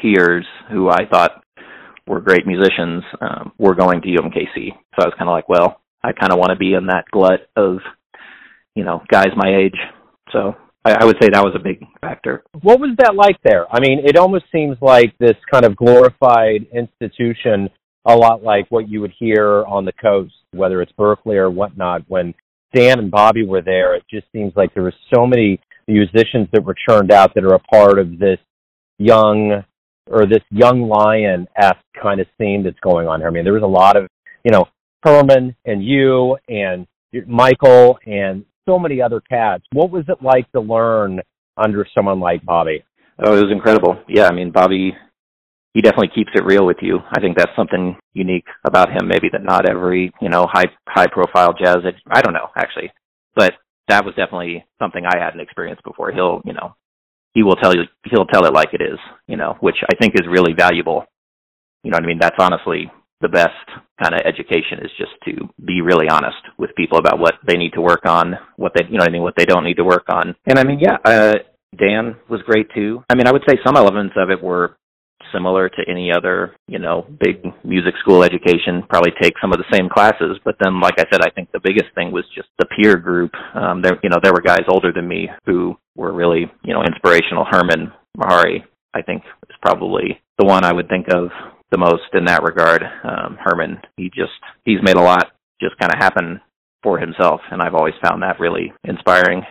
peers, 0.00 0.46
who 0.70 0.88
I 0.90 1.06
thought 1.10 1.42
were 2.06 2.20
great 2.20 2.46
musicians, 2.46 3.02
um, 3.20 3.52
were 3.58 3.74
going 3.74 4.02
to 4.02 4.08
UMKC. 4.08 4.70
So 4.94 5.02
I 5.02 5.06
was 5.06 5.14
kind 5.18 5.28
of 5.28 5.32
like, 5.32 5.48
well, 5.48 5.80
I 6.02 6.12
kind 6.12 6.32
of 6.32 6.38
want 6.38 6.50
to 6.50 6.56
be 6.56 6.74
in 6.74 6.86
that 6.86 7.04
glut 7.10 7.48
of, 7.56 7.78
you 8.74 8.84
know, 8.84 9.02
guys 9.10 9.28
my 9.36 9.56
age. 9.56 9.76
So 10.32 10.54
I, 10.84 10.96
I 11.00 11.04
would 11.04 11.16
say 11.20 11.28
that 11.32 11.44
was 11.44 11.54
a 11.56 11.62
big 11.62 11.84
factor. 12.00 12.44
What 12.62 12.80
was 12.80 12.96
that 12.98 13.14
like 13.14 13.36
there? 13.44 13.66
I 13.72 13.80
mean, 13.80 14.02
it 14.04 14.16
almost 14.16 14.44
seems 14.52 14.76
like 14.80 15.16
this 15.18 15.36
kind 15.50 15.64
of 15.64 15.76
glorified 15.76 16.66
institution 16.72 17.68
a 18.08 18.16
lot 18.16 18.42
like 18.42 18.66
what 18.70 18.88
you 18.88 19.02
would 19.02 19.12
hear 19.18 19.64
on 19.66 19.84
the 19.84 19.92
coast, 19.92 20.32
whether 20.52 20.80
it's 20.80 20.92
Berklee 20.98 21.36
or 21.36 21.50
whatnot. 21.50 22.02
When 22.08 22.34
Dan 22.74 22.98
and 22.98 23.10
Bobby 23.10 23.44
were 23.46 23.60
there, 23.60 23.94
it 23.94 24.02
just 24.10 24.26
seems 24.32 24.52
like 24.56 24.72
there 24.72 24.82
were 24.82 24.94
so 25.14 25.26
many 25.26 25.60
musicians 25.86 26.48
that 26.52 26.64
were 26.64 26.74
churned 26.88 27.12
out 27.12 27.34
that 27.34 27.44
are 27.44 27.54
a 27.54 27.58
part 27.58 27.98
of 27.98 28.18
this 28.18 28.38
young 28.98 29.62
or 30.10 30.26
this 30.26 30.42
young 30.50 30.88
lion 30.88 31.46
esque 31.56 31.76
kind 32.02 32.20
of 32.20 32.26
scene 32.38 32.62
that's 32.64 32.80
going 32.80 33.06
on 33.06 33.20
here. 33.20 33.28
I 33.28 33.30
mean, 33.30 33.44
there 33.44 33.52
was 33.52 33.62
a 33.62 33.66
lot 33.66 33.96
of, 33.96 34.06
you 34.42 34.50
know, 34.50 34.64
Hermon 35.02 35.54
and 35.66 35.84
you 35.84 36.36
and 36.48 36.86
Michael 37.26 37.98
and 38.06 38.44
so 38.66 38.78
many 38.78 39.02
other 39.02 39.20
cats. 39.20 39.64
What 39.72 39.90
was 39.90 40.04
it 40.08 40.22
like 40.22 40.50
to 40.52 40.60
learn 40.60 41.20
under 41.58 41.86
someone 41.94 42.20
like 42.20 42.44
Bobby? 42.44 42.82
Oh, 43.22 43.36
it 43.36 43.42
was 43.42 43.52
incredible. 43.52 43.98
Yeah, 44.08 44.28
I 44.28 44.32
mean, 44.32 44.50
Bobby 44.50 44.96
he 45.74 45.82
definitely 45.82 46.10
keeps 46.14 46.30
it 46.34 46.44
real 46.44 46.66
with 46.66 46.78
you. 46.80 46.98
I 47.12 47.20
think 47.20 47.36
that's 47.36 47.54
something 47.54 47.96
unique 48.12 48.46
about 48.64 48.90
him. 48.90 49.06
Maybe 49.06 49.28
that 49.32 49.44
not 49.44 49.68
every 49.68 50.12
you 50.20 50.28
know 50.28 50.46
high 50.50 50.66
high 50.88 51.06
profile 51.06 51.52
jazz. 51.52 51.78
I 52.10 52.20
don't 52.22 52.34
know 52.34 52.48
actually, 52.56 52.90
but 53.34 53.54
that 53.88 54.04
was 54.04 54.14
definitely 54.14 54.64
something 54.78 55.04
I 55.06 55.18
hadn't 55.22 55.40
experienced 55.40 55.84
before. 55.84 56.12
He'll 56.12 56.40
you 56.44 56.52
know 56.52 56.74
he 57.34 57.42
will 57.42 57.56
tell 57.56 57.74
you 57.74 57.82
he'll 58.10 58.26
tell 58.26 58.46
it 58.46 58.54
like 58.54 58.70
it 58.72 58.82
is. 58.82 58.98
You 59.26 59.36
know, 59.36 59.56
which 59.60 59.76
I 59.90 59.94
think 60.00 60.14
is 60.14 60.26
really 60.28 60.52
valuable. 60.52 61.04
You 61.84 61.90
know 61.90 61.96
what 61.96 62.04
I 62.04 62.08
mean? 62.08 62.18
That's 62.20 62.36
honestly 62.38 62.90
the 63.20 63.28
best 63.28 63.50
kind 64.02 64.14
of 64.14 64.20
education 64.24 64.78
is 64.82 64.90
just 64.96 65.10
to 65.24 65.48
be 65.64 65.80
really 65.80 66.08
honest 66.08 66.38
with 66.56 66.70
people 66.76 66.98
about 66.98 67.18
what 67.18 67.34
they 67.46 67.56
need 67.56 67.72
to 67.72 67.80
work 67.80 68.06
on, 68.06 68.34
what 68.56 68.72
they 68.74 68.84
you 68.84 68.98
know 68.98 69.02
what 69.02 69.10
I 69.10 69.12
mean, 69.12 69.22
what 69.22 69.34
they 69.36 69.44
don't 69.44 69.64
need 69.64 69.76
to 69.76 69.84
work 69.84 70.04
on. 70.08 70.34
And 70.46 70.58
I 70.58 70.64
mean, 70.64 70.80
yeah, 70.80 70.96
uh 71.04 71.34
Dan 71.78 72.16
was 72.30 72.40
great 72.46 72.68
too. 72.74 73.04
I 73.10 73.14
mean, 73.14 73.26
I 73.26 73.32
would 73.32 73.42
say 73.48 73.58
some 73.64 73.76
elements 73.76 74.14
of 74.16 74.30
it 74.30 74.42
were 74.42 74.78
similar 75.32 75.68
to 75.68 75.82
any 75.88 76.10
other, 76.12 76.54
you 76.66 76.78
know, 76.78 77.06
big 77.20 77.42
music 77.64 77.94
school 78.00 78.22
education, 78.22 78.82
probably 78.88 79.12
take 79.20 79.34
some 79.40 79.52
of 79.52 79.58
the 79.58 79.72
same 79.72 79.88
classes. 79.88 80.38
But 80.44 80.56
then, 80.60 80.80
like 80.80 80.98
I 80.98 81.04
said, 81.10 81.20
I 81.22 81.30
think 81.30 81.50
the 81.52 81.60
biggest 81.62 81.94
thing 81.94 82.12
was 82.12 82.24
just 82.34 82.48
the 82.58 82.66
peer 82.66 82.96
group. 82.96 83.32
Um, 83.54 83.82
there, 83.82 83.98
you 84.02 84.10
know, 84.10 84.18
there 84.22 84.32
were 84.32 84.40
guys 84.40 84.64
older 84.68 84.92
than 84.92 85.08
me 85.08 85.28
who 85.46 85.76
were 85.96 86.12
really, 86.12 86.50
you 86.64 86.74
know, 86.74 86.82
inspirational. 86.82 87.46
Hermon 87.50 87.92
Mehari, 88.16 88.64
I 88.94 89.02
think, 89.02 89.22
is 89.48 89.56
probably 89.62 90.20
the 90.38 90.46
one 90.46 90.64
I 90.64 90.72
would 90.72 90.88
think 90.88 91.06
of 91.08 91.30
the 91.70 91.78
most 91.78 92.14
in 92.14 92.24
that 92.26 92.42
regard. 92.42 92.82
Um, 93.04 93.38
Herman, 93.42 93.80
he 93.96 94.08
just, 94.08 94.32
he's 94.64 94.82
made 94.82 94.96
a 94.96 95.02
lot 95.02 95.32
just 95.60 95.76
kind 95.78 95.92
of 95.92 95.98
happen 95.98 96.40
for 96.82 96.98
himself. 96.98 97.40
And 97.50 97.60
I've 97.60 97.74
always 97.74 97.94
found 98.02 98.22
that 98.22 98.40
really 98.40 98.72
inspiring. 98.84 99.42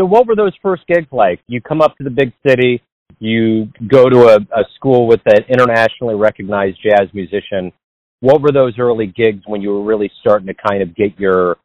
So 0.00 0.06
what 0.06 0.26
were 0.26 0.36
those 0.36 0.54
first 0.62 0.86
gigs 0.86 1.08
like? 1.10 1.40
You 1.48 1.60
come 1.60 1.80
up 1.80 1.96
to 1.98 2.04
the 2.04 2.10
big 2.10 2.32
city, 2.46 2.80
you 3.20 3.68
go 3.88 4.08
to 4.08 4.28
a, 4.28 4.36
a 4.36 4.64
school 4.74 5.06
with 5.06 5.20
an 5.26 5.44
internationally 5.48 6.14
recognized 6.14 6.78
jazz 6.82 7.08
musician. 7.12 7.72
What 8.20 8.40
were 8.40 8.52
those 8.52 8.78
early 8.78 9.06
gigs 9.06 9.42
when 9.46 9.60
you 9.60 9.70
were 9.70 9.84
really 9.84 10.10
starting 10.20 10.46
to 10.48 10.54
kind 10.54 10.82
of 10.82 10.94
get 10.94 11.18
your 11.18 11.56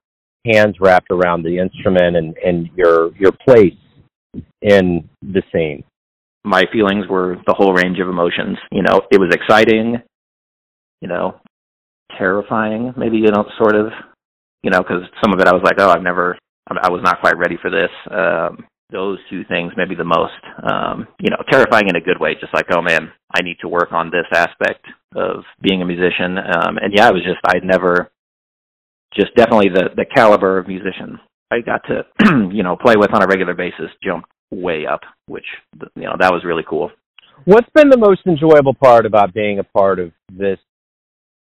hands 0.46 0.76
wrapped 0.80 1.12
around 1.12 1.44
the 1.44 1.58
instrument 1.58 2.16
and, 2.16 2.36
and 2.38 2.70
your 2.76 3.16
your 3.18 3.32
place 3.32 3.74
in 4.62 5.08
the 5.22 5.42
scene? 5.52 5.84
My 6.44 6.64
feelings 6.72 7.08
were 7.08 7.38
the 7.48 7.54
whole 7.54 7.74
range 7.74 8.00
of 8.00 8.10
emotions. 8.10 8.58
You 8.72 8.84
know, 8.84 9.02
it 9.12 9.20
was 9.20 9.34
exciting, 9.34 10.02
you 11.02 11.08
know, 11.08 11.40
terrifying, 12.18 12.94
maybe, 12.98 13.18
you 13.18 13.32
know, 13.32 13.46
sort 13.58 13.76
of, 13.76 13.88
you 14.62 14.70
know, 14.70 14.80
because 14.80 15.04
some 15.24 15.34
of 15.34 15.40
it 15.40 15.48
I 15.48 15.54
was 15.54 15.64
like, 15.64 15.76
oh, 15.80 15.90
I've 15.90 16.04
never, 16.04 16.38
I 16.68 16.90
was 16.90 17.02
not 17.04 17.22
quite 17.22 17.38
ready 17.38 17.58
for 17.62 17.70
this. 17.70 17.90
Um, 18.12 18.66
those 18.92 19.18
two 19.30 19.44
things 19.46 19.74
maybe 19.76 19.96
the 19.96 20.04
most 20.04 20.34
um 20.72 21.08
you 21.20 21.30
know 21.30 21.42
terrifying 21.50 21.88
in 21.88 21.96
a 21.96 22.02
good 22.02 22.20
way 22.20 22.36
just 22.40 22.54
like 22.54 22.68
oh 22.76 22.82
man 22.82 23.12
i 23.34 23.42
need 23.42 23.58
to 23.62 23.68
work 23.68 23.92
on 23.92 24.12
this 24.12 24.28
aspect 24.34 24.86
of 25.16 25.44
being 25.62 25.82
a 25.82 25.86
musician. 25.86 26.38
Um 26.38 26.78
and 26.78 26.94
yeah 26.96 27.08
it 27.08 27.14
was 27.14 27.24
just 27.24 27.40
i'd 27.48 27.64
never 27.64 28.12
just 29.14 29.34
definitely 29.36 29.70
the 29.70 29.90
the 29.96 30.06
caliber 30.06 30.58
of 30.58 30.68
musicians 30.68 31.18
i 31.52 31.60
got 31.60 31.82
to 31.88 32.06
you 32.54 32.64
know 32.64 32.76
play 32.76 32.96
with 32.98 33.14
on 33.14 33.24
a 33.24 33.28
regular 33.28 33.54
basis 33.54 33.90
jumped 34.04 34.30
way 34.52 34.86
up 34.86 35.02
which 35.28 35.46
you 35.96 36.04
know 36.04 36.16
that 36.20 36.32
was 36.32 36.44
really 36.46 36.64
cool. 36.68 36.92
What's 37.46 37.70
been 37.74 37.90
the 37.90 37.98
most 37.98 38.22
enjoyable 38.26 38.74
part 38.74 39.06
about 39.06 39.34
being 39.34 39.60
a 39.60 39.64
part 39.64 40.00
of 40.00 40.12
this 40.32 40.60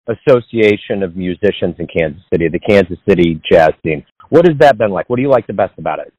association 0.09 1.03
of 1.03 1.17
musicians 1.17 1.75
in 1.79 1.87
kansas 1.87 2.23
city 2.33 2.49
the 2.49 2.61
kansas 2.61 2.99
city 3.09 3.41
jazz 3.51 3.71
scene? 3.83 4.05
What 4.29 4.47
has 4.47 4.57
that 4.59 4.79
been 4.79 4.91
like? 4.91 5.09
What 5.09 5.17
do 5.17 5.23
you 5.23 5.31
like 5.31 5.47
the 5.47 5.53
best 5.53 5.79
about 5.79 6.01
it 6.01 6.13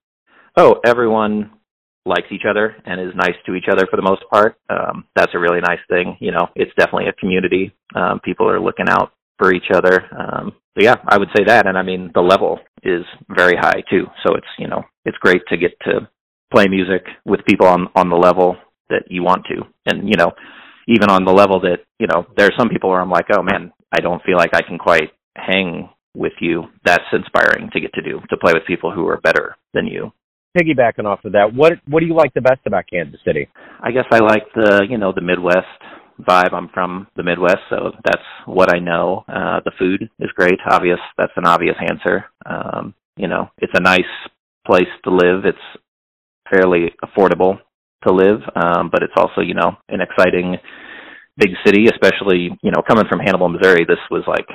oh, 0.57 0.79
everyone 0.85 1.51
likes 2.05 2.27
each 2.31 2.43
other 2.49 2.75
and 2.85 3.01
is 3.01 3.15
nice 3.15 3.35
to 3.45 3.53
each 3.53 3.65
other 3.71 3.85
for 3.89 3.97
the 3.97 4.01
most 4.01 4.23
part. 4.31 4.55
Um, 4.69 5.05
that's 5.15 5.33
a 5.35 5.39
really 5.39 5.59
nice 5.59 5.79
thing. 5.89 6.17
You 6.19 6.31
know, 6.31 6.47
it's 6.55 6.71
definitely 6.77 7.09
a 7.09 7.13
community. 7.13 7.73
Um, 7.95 8.19
people 8.23 8.49
are 8.49 8.59
looking 8.59 8.89
out 8.89 9.11
for 9.37 9.53
each 9.53 9.69
other. 9.73 10.05
Um, 10.17 10.53
so 10.73 10.83
yeah, 10.83 10.95
I 11.07 11.17
would 11.17 11.29
say 11.35 11.43
that. 11.45 11.67
And 11.67 11.77
I 11.77 11.83
mean, 11.83 12.11
the 12.13 12.21
level 12.21 12.59
is 12.81 13.03
very 13.29 13.55
high 13.55 13.83
too. 13.89 14.05
So 14.25 14.35
it's, 14.35 14.47
you 14.57 14.67
know, 14.67 14.83
it's 15.05 15.17
great 15.17 15.41
to 15.49 15.57
get 15.57 15.71
to 15.81 16.09
play 16.51 16.67
music 16.67 17.05
with 17.25 17.45
people 17.45 17.67
on, 17.67 17.87
on 17.95 18.09
the 18.09 18.15
level 18.15 18.55
that 18.89 19.03
you 19.09 19.21
want 19.21 19.45
to. 19.49 19.63
And, 19.85 20.07
you 20.07 20.15
know, 20.15 20.31
even 20.87 21.09
on 21.09 21.25
the 21.25 21.33
level 21.33 21.59
that, 21.61 21.79
you 21.99 22.07
know, 22.07 22.25
there 22.37 22.47
are 22.47 22.57
some 22.57 22.69
people 22.69 22.89
where 22.89 23.01
I'm 23.01 23.11
like, 23.11 23.27
oh 23.31 23.43
man, 23.43 23.73
I 23.91 23.99
don't 23.99 24.23
feel 24.23 24.37
like 24.37 24.53
I 24.53 24.61
can 24.61 24.77
quite 24.77 25.11
hang 25.35 25.89
with 26.15 26.33
you. 26.39 26.63
That's 26.85 27.03
inspiring 27.11 27.69
to 27.73 27.81
get 27.81 27.93
to 27.93 28.01
do, 28.01 28.21
to 28.29 28.37
play 28.37 28.53
with 28.53 28.65
people 28.65 28.91
who 28.91 29.07
are 29.07 29.19
better 29.19 29.57
than 29.73 29.87
you. 29.87 30.11
Piggybacking 30.55 31.05
off 31.05 31.23
of 31.25 31.33
that, 31.33 31.53
what 31.53 31.73
what 31.87 31.99
do 31.99 32.05
you 32.05 32.15
like 32.15 32.33
the 32.33 32.41
best 32.41 32.61
about 32.65 32.85
Kansas 32.91 33.19
City? 33.25 33.47
I 33.81 33.91
guess 33.91 34.05
I 34.11 34.19
like 34.19 34.43
the, 34.55 34.85
you 34.89 34.97
know, 34.97 35.11
the 35.13 35.21
Midwest 35.21 35.65
vibe. 36.21 36.53
I'm 36.53 36.69
from 36.69 37.07
the 37.15 37.23
Midwest, 37.23 37.61
so 37.69 37.91
that's 38.05 38.23
what 38.45 38.73
I 38.73 38.79
know. 38.79 39.23
Uh 39.27 39.59
the 39.65 39.71
food 39.77 40.09
is 40.19 40.31
great, 40.35 40.59
obvious. 40.69 40.99
That's 41.17 41.33
an 41.35 41.45
obvious 41.45 41.75
answer. 41.89 42.25
Um, 42.45 42.93
you 43.17 43.27
know, 43.27 43.49
it's 43.59 43.73
a 43.75 43.81
nice 43.81 44.01
place 44.65 44.89
to 45.03 45.11
live. 45.11 45.45
It's 45.45 45.57
fairly 46.49 46.93
affordable 47.03 47.59
to 48.07 48.13
live, 48.13 48.41
um, 48.55 48.89
but 48.91 49.03
it's 49.03 49.13
also, 49.17 49.41
you 49.41 49.53
know, 49.53 49.71
an 49.89 50.01
exciting 50.01 50.55
big 51.37 51.49
city, 51.65 51.85
especially, 51.87 52.49
you 52.61 52.71
know, 52.71 52.81
coming 52.87 53.05
from 53.09 53.19
Hannibal, 53.19 53.49
Missouri, 53.49 53.85
this 53.87 53.99
was 54.09 54.23
like 54.27 54.47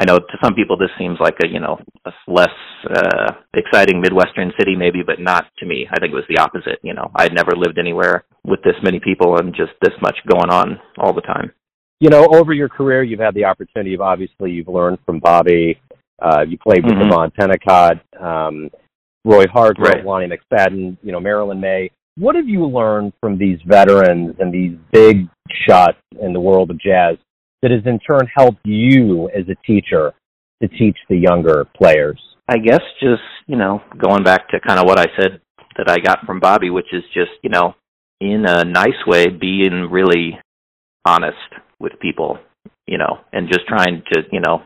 I 0.00 0.04
know 0.06 0.18
to 0.18 0.38
some 0.42 0.54
people 0.54 0.78
this 0.78 0.88
seems 0.98 1.18
like 1.20 1.36
a, 1.44 1.46
you 1.46 1.60
know, 1.60 1.78
a 2.06 2.10
less 2.26 2.48
uh 2.88 3.32
exciting 3.54 4.00
Midwestern 4.00 4.50
city 4.58 4.74
maybe, 4.74 5.02
but 5.04 5.20
not 5.20 5.44
to 5.58 5.66
me. 5.66 5.86
I 5.92 6.00
think 6.00 6.12
it 6.12 6.16
was 6.16 6.24
the 6.28 6.38
opposite, 6.38 6.78
you 6.82 6.94
know. 6.94 7.10
I'd 7.16 7.34
never 7.34 7.52
lived 7.54 7.78
anywhere 7.78 8.24
with 8.42 8.62
this 8.62 8.76
many 8.82 8.98
people 8.98 9.36
and 9.38 9.54
just 9.54 9.72
this 9.82 9.92
much 10.00 10.16
going 10.26 10.48
on 10.50 10.78
all 10.98 11.12
the 11.12 11.20
time. 11.20 11.52
You 12.00 12.08
know, 12.08 12.26
over 12.32 12.54
your 12.54 12.70
career 12.70 13.02
you've 13.02 13.20
had 13.20 13.34
the 13.34 13.44
opportunity 13.44 13.92
of 13.92 14.00
obviously 14.00 14.52
you've 14.52 14.68
learned 14.68 14.98
from 15.04 15.18
Bobby, 15.20 15.78
uh 16.22 16.44
you 16.48 16.56
played 16.56 16.84
with 16.84 16.94
Mhm. 16.94 17.10
Devon 17.10 17.30
Tennicott, 17.38 18.00
um 18.18 18.70
Roy 19.26 19.44
Hargrove, 19.52 19.96
Right. 19.96 20.04
Lonnie 20.06 20.28
McFadden, 20.28 20.96
you 21.02 21.12
know, 21.12 21.20
Marilyn 21.20 21.60
Maye. 21.60 21.90
What 22.16 22.36
have 22.36 22.48
you 22.48 22.64
learned 22.66 23.12
from 23.20 23.36
these 23.36 23.58
veterans 23.66 24.34
and 24.38 24.50
these 24.50 24.78
big 24.92 25.28
shots 25.68 25.98
in 26.18 26.32
the 26.32 26.40
world 26.40 26.70
of 26.70 26.78
jazz 26.80 27.18
that 27.62 27.70
has 27.70 27.82
in 27.84 27.98
turn 27.98 28.26
helped 28.34 28.64
you 28.64 29.28
as 29.30 29.44
a 29.48 29.66
teacher 29.66 30.12
to 30.62 30.68
teach 30.68 30.96
the 31.08 31.16
younger 31.16 31.66
players? 31.76 32.20
I 32.48 32.58
guess 32.58 32.80
just, 33.00 33.22
you 33.46 33.56
know, 33.56 33.80
going 33.98 34.24
back 34.24 34.48
to 34.48 34.60
kind 34.60 34.80
of 34.80 34.86
what 34.86 34.98
I 34.98 35.06
said 35.18 35.40
that 35.76 35.88
I 35.88 35.98
got 35.98 36.26
from 36.26 36.40
Bobby, 36.40 36.70
which 36.70 36.92
is 36.92 37.04
just, 37.14 37.30
you 37.42 37.50
know, 37.50 37.74
in 38.20 38.44
a 38.46 38.64
nice 38.64 39.06
way, 39.06 39.28
being 39.28 39.88
really 39.90 40.38
honest 41.06 41.36
with 41.78 41.92
people, 42.00 42.38
you 42.86 42.98
know, 42.98 43.18
and 43.32 43.48
just 43.48 43.66
trying 43.66 44.02
to, 44.12 44.22
you 44.32 44.40
know, 44.40 44.62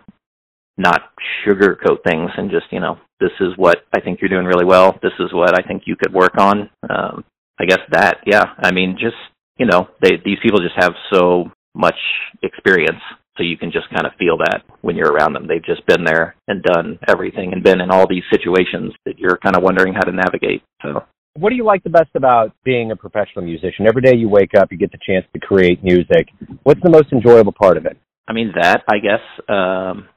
not 0.77 1.03
sugarcoat 1.47 2.03
things 2.05 2.31
and 2.37 2.51
just, 2.51 2.67
you 2.71 2.81
know, 2.81 2.99
this 3.21 3.31
is 3.41 3.53
what 3.57 3.85
I 3.95 4.01
think 4.01 4.21
you're 4.21 4.29
doing 4.29 4.47
really 4.47 4.65
well. 4.65 4.99
This 5.03 5.13
is 5.21 5.33
what 5.33 5.57
I 5.57 5.63
think 5.67 5.83
you 5.87 5.95
could 5.95 6.13
work 6.13 6.37
on. 6.39 6.69
Um, 6.89 7.25
I 7.61 7.67
guess 7.67 7.79
that, 7.93 8.19
yeah. 8.27 8.45
I 8.59 8.73
mean, 8.73 8.97
just, 8.99 9.15
you 9.59 9.67
know, 9.67 9.89
they, 10.03 10.13
these 10.25 10.39
people 10.43 10.59
just 10.59 10.75
have 10.77 10.95
so 11.13 11.51
much 11.75 11.99
experience. 12.43 13.01
So 13.37 13.43
you 13.43 13.57
can 13.57 13.73
just 13.73 13.91
kind 13.91 14.07
of 14.07 14.13
feel 14.19 14.37
that 14.39 14.63
when 14.83 14.95
you're 14.95 15.11
around 15.11 15.33
them. 15.33 15.47
They've 15.49 15.65
just 15.65 15.85
been 15.87 16.05
there 16.05 16.37
and 16.47 16.63
done 16.63 16.99
everything 17.09 17.53
and 17.53 17.65
been 17.65 17.81
in 17.81 17.91
all 17.91 18.07
these 18.09 18.23
situations 18.31 18.93
that 19.07 19.19
you're 19.19 19.39
kind 19.39 19.57
of 19.57 19.63
wondering 19.63 19.93
how 19.93 20.03
to 20.03 20.13
navigate. 20.13 20.63
So 20.83 21.03
What 21.35 21.51
do 21.51 21.57
you 21.57 21.65
like 21.65 21.83
the 21.83 21.91
best 21.91 22.11
about 22.15 22.53
being 22.65 22.93
a 22.93 22.97
professional 22.97 23.45
musician? 23.45 23.89
Every 23.89 24.03
day 24.03 24.15
you 24.15 24.29
wake 24.29 24.53
up, 24.57 24.71
you 24.71 24.79
get 24.79 24.93
the 24.93 24.99
chance 25.05 25.27
to 25.35 25.41
create 25.41 25.83
music. 25.83 26.29
What's 26.63 26.81
the 26.83 26.91
most 26.91 27.13
enjoyable 27.13 27.53
part 27.53 27.77
of 27.77 27.87
it? 27.87 27.97
I 28.29 28.33
mean 28.33 28.53
that 28.55 28.83
I 28.89 28.99
guess 28.99 29.21
um 29.49 30.09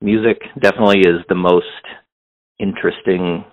music 0.00 0.40
definitely 0.60 1.00
is 1.00 1.26
the 1.28 1.34
most 1.34 1.66
interesting 2.60 3.44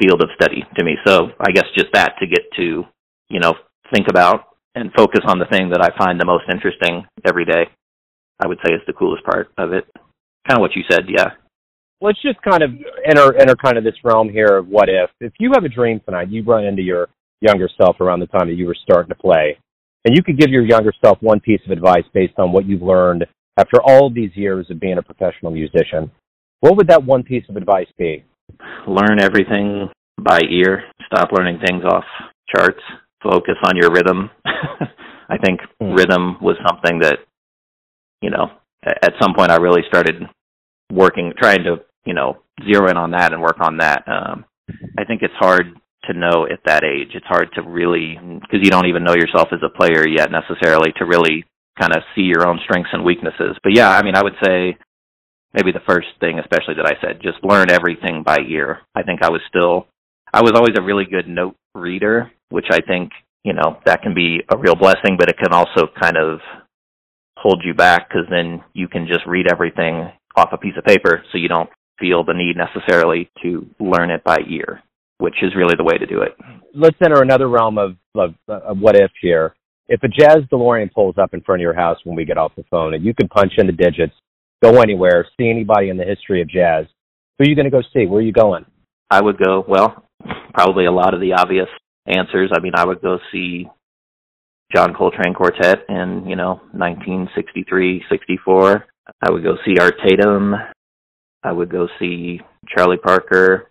field 0.00 0.22
of 0.22 0.28
study 0.40 0.64
to 0.76 0.84
me. 0.84 0.96
So 1.06 1.30
I 1.40 1.50
guess 1.52 1.64
just 1.76 1.88
that 1.94 2.14
to 2.20 2.26
get 2.26 2.42
to, 2.56 2.84
you 3.28 3.40
know, 3.40 3.54
think 3.92 4.06
about 4.08 4.53
and 4.74 4.92
focus 4.96 5.20
on 5.26 5.38
the 5.38 5.46
thing 5.46 5.70
that 5.70 5.82
I 5.82 5.96
find 5.96 6.20
the 6.20 6.26
most 6.26 6.44
interesting 6.50 7.04
every 7.24 7.44
day, 7.44 7.64
I 8.42 8.48
would 8.48 8.58
say 8.64 8.72
is 8.72 8.82
the 8.86 8.92
coolest 8.92 9.24
part 9.24 9.48
of 9.58 9.72
it. 9.72 9.84
Kind 10.48 10.58
of 10.58 10.60
what 10.60 10.74
you 10.74 10.82
said, 10.90 11.04
yeah. 11.08 11.30
Let's 12.00 12.20
just 12.20 12.42
kind 12.42 12.62
of 12.62 12.70
enter 13.08 13.34
enter 13.40 13.54
kind 13.56 13.78
of 13.78 13.84
this 13.84 13.94
realm 14.04 14.28
here 14.28 14.58
of 14.58 14.68
what 14.68 14.88
if. 14.88 15.10
If 15.20 15.32
you 15.38 15.52
have 15.54 15.64
a 15.64 15.68
dream 15.68 16.00
tonight, 16.04 16.30
you 16.30 16.42
run 16.42 16.64
into 16.64 16.82
your 16.82 17.08
younger 17.40 17.68
self 17.80 18.00
around 18.00 18.20
the 18.20 18.26
time 18.26 18.48
that 18.48 18.54
you 18.54 18.66
were 18.66 18.76
starting 18.82 19.08
to 19.08 19.14
play, 19.14 19.56
and 20.04 20.14
you 20.16 20.22
could 20.22 20.38
give 20.38 20.50
your 20.50 20.66
younger 20.66 20.92
self 21.02 21.18
one 21.20 21.40
piece 21.40 21.60
of 21.64 21.72
advice 21.72 22.04
based 22.12 22.34
on 22.38 22.52
what 22.52 22.66
you've 22.66 22.82
learned 22.82 23.24
after 23.56 23.80
all 23.80 24.10
these 24.10 24.32
years 24.34 24.66
of 24.70 24.80
being 24.80 24.98
a 24.98 25.02
professional 25.02 25.52
musician. 25.52 26.10
What 26.60 26.76
would 26.76 26.88
that 26.88 27.04
one 27.04 27.22
piece 27.22 27.44
of 27.48 27.56
advice 27.56 27.88
be? 27.96 28.24
learn 28.86 29.20
everything 29.20 29.88
by 30.20 30.40
ear. 30.50 30.84
Stop 31.06 31.30
learning 31.32 31.60
things 31.64 31.84
off 31.84 32.04
charts. 32.54 32.80
Focus 33.24 33.56
on 33.64 33.76
your 33.76 33.90
rhythm. 33.90 34.30
I 35.28 35.38
think 35.38 35.60
Hmm. 35.80 35.94
rhythm 35.94 36.36
was 36.40 36.56
something 36.68 37.00
that, 37.00 37.18
you 38.20 38.30
know, 38.30 38.50
at 38.84 39.14
some 39.20 39.34
point 39.34 39.50
I 39.50 39.56
really 39.56 39.82
started 39.88 40.22
working, 40.92 41.32
trying 41.40 41.64
to, 41.64 41.78
you 42.04 42.14
know, 42.14 42.36
zero 42.70 42.88
in 42.90 42.96
on 42.96 43.10
that 43.12 43.32
and 43.32 43.42
work 43.42 43.56
on 43.60 43.78
that. 43.78 44.04
Um, 44.06 44.44
I 44.98 45.04
think 45.04 45.22
it's 45.22 45.34
hard 45.38 45.74
to 46.04 46.12
know 46.12 46.46
at 46.46 46.60
that 46.66 46.84
age. 46.84 47.12
It's 47.14 47.26
hard 47.26 47.48
to 47.54 47.62
really, 47.62 48.18
because 48.20 48.60
you 48.62 48.70
don't 48.70 48.86
even 48.86 49.04
know 49.04 49.14
yourself 49.14 49.48
as 49.52 49.60
a 49.64 49.74
player 49.76 50.06
yet 50.06 50.30
necessarily 50.30 50.92
to 50.98 51.06
really 51.06 51.44
kind 51.80 51.96
of 51.96 52.02
see 52.14 52.22
your 52.22 52.46
own 52.46 52.60
strengths 52.64 52.90
and 52.92 53.04
weaknesses. 53.04 53.56
But 53.62 53.74
yeah, 53.74 53.90
I 53.90 54.02
mean, 54.02 54.14
I 54.14 54.22
would 54.22 54.36
say 54.44 54.76
maybe 55.54 55.72
the 55.72 55.80
first 55.88 56.08
thing 56.20 56.38
especially 56.38 56.74
that 56.74 56.86
I 56.86 57.00
said, 57.00 57.22
just 57.22 57.42
learn 57.42 57.70
everything 57.70 58.22
by 58.22 58.38
ear. 58.48 58.80
I 58.94 59.02
think 59.02 59.22
I 59.22 59.30
was 59.30 59.40
still 59.48 59.86
I 60.32 60.42
was 60.42 60.52
always 60.54 60.74
a 60.78 60.82
really 60.82 61.04
good 61.04 61.28
note 61.28 61.56
reader, 61.74 62.30
which 62.54 62.66
I 62.70 62.80
think, 62.80 63.10
you 63.42 63.52
know, 63.52 63.78
that 63.84 64.02
can 64.02 64.14
be 64.14 64.40
a 64.48 64.56
real 64.56 64.76
blessing, 64.76 65.16
but 65.18 65.28
it 65.28 65.36
can 65.36 65.52
also 65.52 65.88
kind 66.00 66.16
of 66.16 66.38
hold 67.36 67.62
you 67.64 67.74
back 67.74 68.08
cuz 68.10 68.26
then 68.30 68.62
you 68.74 68.86
can 68.86 69.08
just 69.08 69.26
read 69.26 69.50
everything 69.50 70.08
off 70.36 70.52
a 70.52 70.56
piece 70.56 70.76
of 70.78 70.84
paper 70.84 71.24
so 71.30 71.38
you 71.38 71.48
don't 71.48 71.68
feel 71.98 72.22
the 72.22 72.32
need 72.32 72.56
necessarily 72.56 73.28
to 73.42 73.66
learn 73.80 74.12
it 74.12 74.22
by 74.22 74.38
ear, 74.48 74.82
which 75.18 75.34
is 75.42 75.56
really 75.56 75.74
the 75.76 75.82
way 75.82 75.98
to 75.98 76.06
do 76.06 76.22
it. 76.22 76.36
Let's 76.72 76.96
enter 77.04 77.22
another 77.22 77.48
realm 77.48 77.76
of, 77.76 77.96
of, 78.14 78.34
of 78.46 78.78
what 78.78 78.94
if 78.94 79.10
here. 79.20 79.56
If 79.88 80.02
a 80.04 80.08
jazz 80.08 80.38
DeLorean 80.52 80.92
pulls 80.92 81.18
up 81.18 81.34
in 81.34 81.40
front 81.40 81.60
of 81.60 81.64
your 81.64 81.74
house 81.74 81.98
when 82.04 82.14
we 82.14 82.24
get 82.24 82.38
off 82.38 82.56
the 82.56 82.64
phone 82.70 82.94
and 82.94 83.04
you 83.04 83.14
can 83.14 83.28
punch 83.28 83.54
in 83.58 83.66
the 83.66 83.72
digits, 83.72 84.14
go 84.62 84.80
anywhere, 84.80 85.26
see 85.36 85.50
anybody 85.50 85.88
in 85.88 85.96
the 85.96 86.04
history 86.04 86.40
of 86.40 86.48
jazz, 86.48 86.86
who 87.36 87.44
are 87.44 87.48
you 87.48 87.56
going 87.56 87.70
to 87.70 87.78
go 87.78 87.82
see? 87.92 88.06
Where 88.06 88.20
are 88.20 88.22
you 88.22 88.32
going? 88.32 88.64
I 89.10 89.20
would 89.20 89.38
go, 89.38 89.64
well, 89.68 90.04
probably 90.54 90.86
a 90.86 90.92
lot 90.92 91.14
of 91.14 91.20
the 91.20 91.32
obvious 91.32 91.68
answers. 92.06 92.50
I 92.54 92.60
mean, 92.60 92.72
I 92.74 92.84
would 92.84 93.00
go 93.00 93.18
see 93.32 93.66
John 94.74 94.94
Coltrane 94.94 95.34
Quartet 95.34 95.84
in, 95.88 96.24
you 96.26 96.36
know, 96.36 96.60
1963, 96.72 98.04
64. 98.10 98.86
I 99.22 99.30
would 99.30 99.42
go 99.42 99.56
see 99.64 99.78
Art 99.78 99.94
Tatum. 100.06 100.54
I 101.42 101.52
would 101.52 101.70
go 101.70 101.88
see 101.98 102.40
Charlie 102.68 102.96
Parker, 102.96 103.70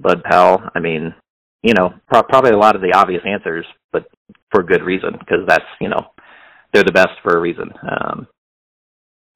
Bud 0.00 0.22
Powell. 0.24 0.62
I 0.74 0.80
mean, 0.80 1.14
you 1.62 1.74
know, 1.74 1.94
pro- 2.08 2.22
probably 2.24 2.50
a 2.52 2.58
lot 2.58 2.76
of 2.76 2.82
the 2.82 2.92
obvious 2.96 3.22
answers, 3.26 3.66
but 3.92 4.06
for 4.50 4.62
good 4.62 4.82
reason 4.82 5.12
because 5.18 5.46
that's, 5.46 5.64
you 5.80 5.88
know, 5.88 6.08
they're 6.72 6.84
the 6.84 6.92
best 6.92 7.10
for 7.22 7.36
a 7.36 7.40
reason. 7.40 7.70
Um, 7.82 8.26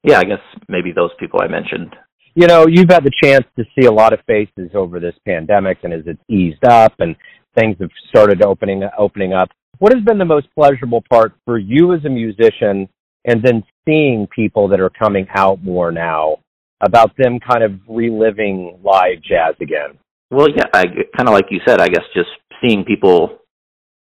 yeah, 0.03 0.19
I 0.19 0.23
guess 0.23 0.41
maybe 0.67 0.91
those 0.91 1.11
people 1.19 1.39
I 1.41 1.47
mentioned 1.47 1.95
You 2.35 2.47
know, 2.47 2.65
you've 2.67 2.89
had 2.89 3.03
the 3.03 3.11
chance 3.23 3.45
to 3.57 3.63
see 3.77 3.85
a 3.85 3.91
lot 3.91 4.13
of 4.13 4.19
faces 4.27 4.71
over 4.73 4.99
this 4.99 5.15
pandemic 5.25 5.79
and 5.83 5.93
as 5.93 6.01
it's 6.05 6.21
eased 6.29 6.63
up 6.65 6.93
and 6.99 7.15
things 7.57 7.77
have 7.79 7.89
started 8.09 8.43
opening 8.43 8.83
opening 8.97 9.33
up. 9.33 9.49
What 9.79 9.93
has 9.93 10.03
been 10.03 10.17
the 10.17 10.25
most 10.25 10.47
pleasurable 10.55 11.03
part 11.09 11.33
for 11.45 11.57
you 11.57 11.93
as 11.93 12.05
a 12.05 12.09
musician 12.09 12.87
and 13.25 13.41
then 13.43 13.63
seeing 13.85 14.27
people 14.33 14.67
that 14.69 14.79
are 14.79 14.89
coming 14.89 15.27
out 15.35 15.63
more 15.63 15.91
now 15.91 16.37
about 16.81 17.11
them 17.17 17.39
kind 17.39 17.63
of 17.63 17.79
reliving 17.87 18.79
live 18.83 19.21
jazz 19.21 19.55
again? 19.61 19.97
Well, 20.29 20.49
yeah, 20.49 20.65
I 20.73 20.85
kind 21.15 21.27
of 21.27 21.33
like 21.33 21.45
you 21.49 21.59
said. 21.65 21.79
I 21.79 21.87
guess 21.87 22.03
just 22.15 22.29
seeing 22.61 22.83
people 22.83 23.39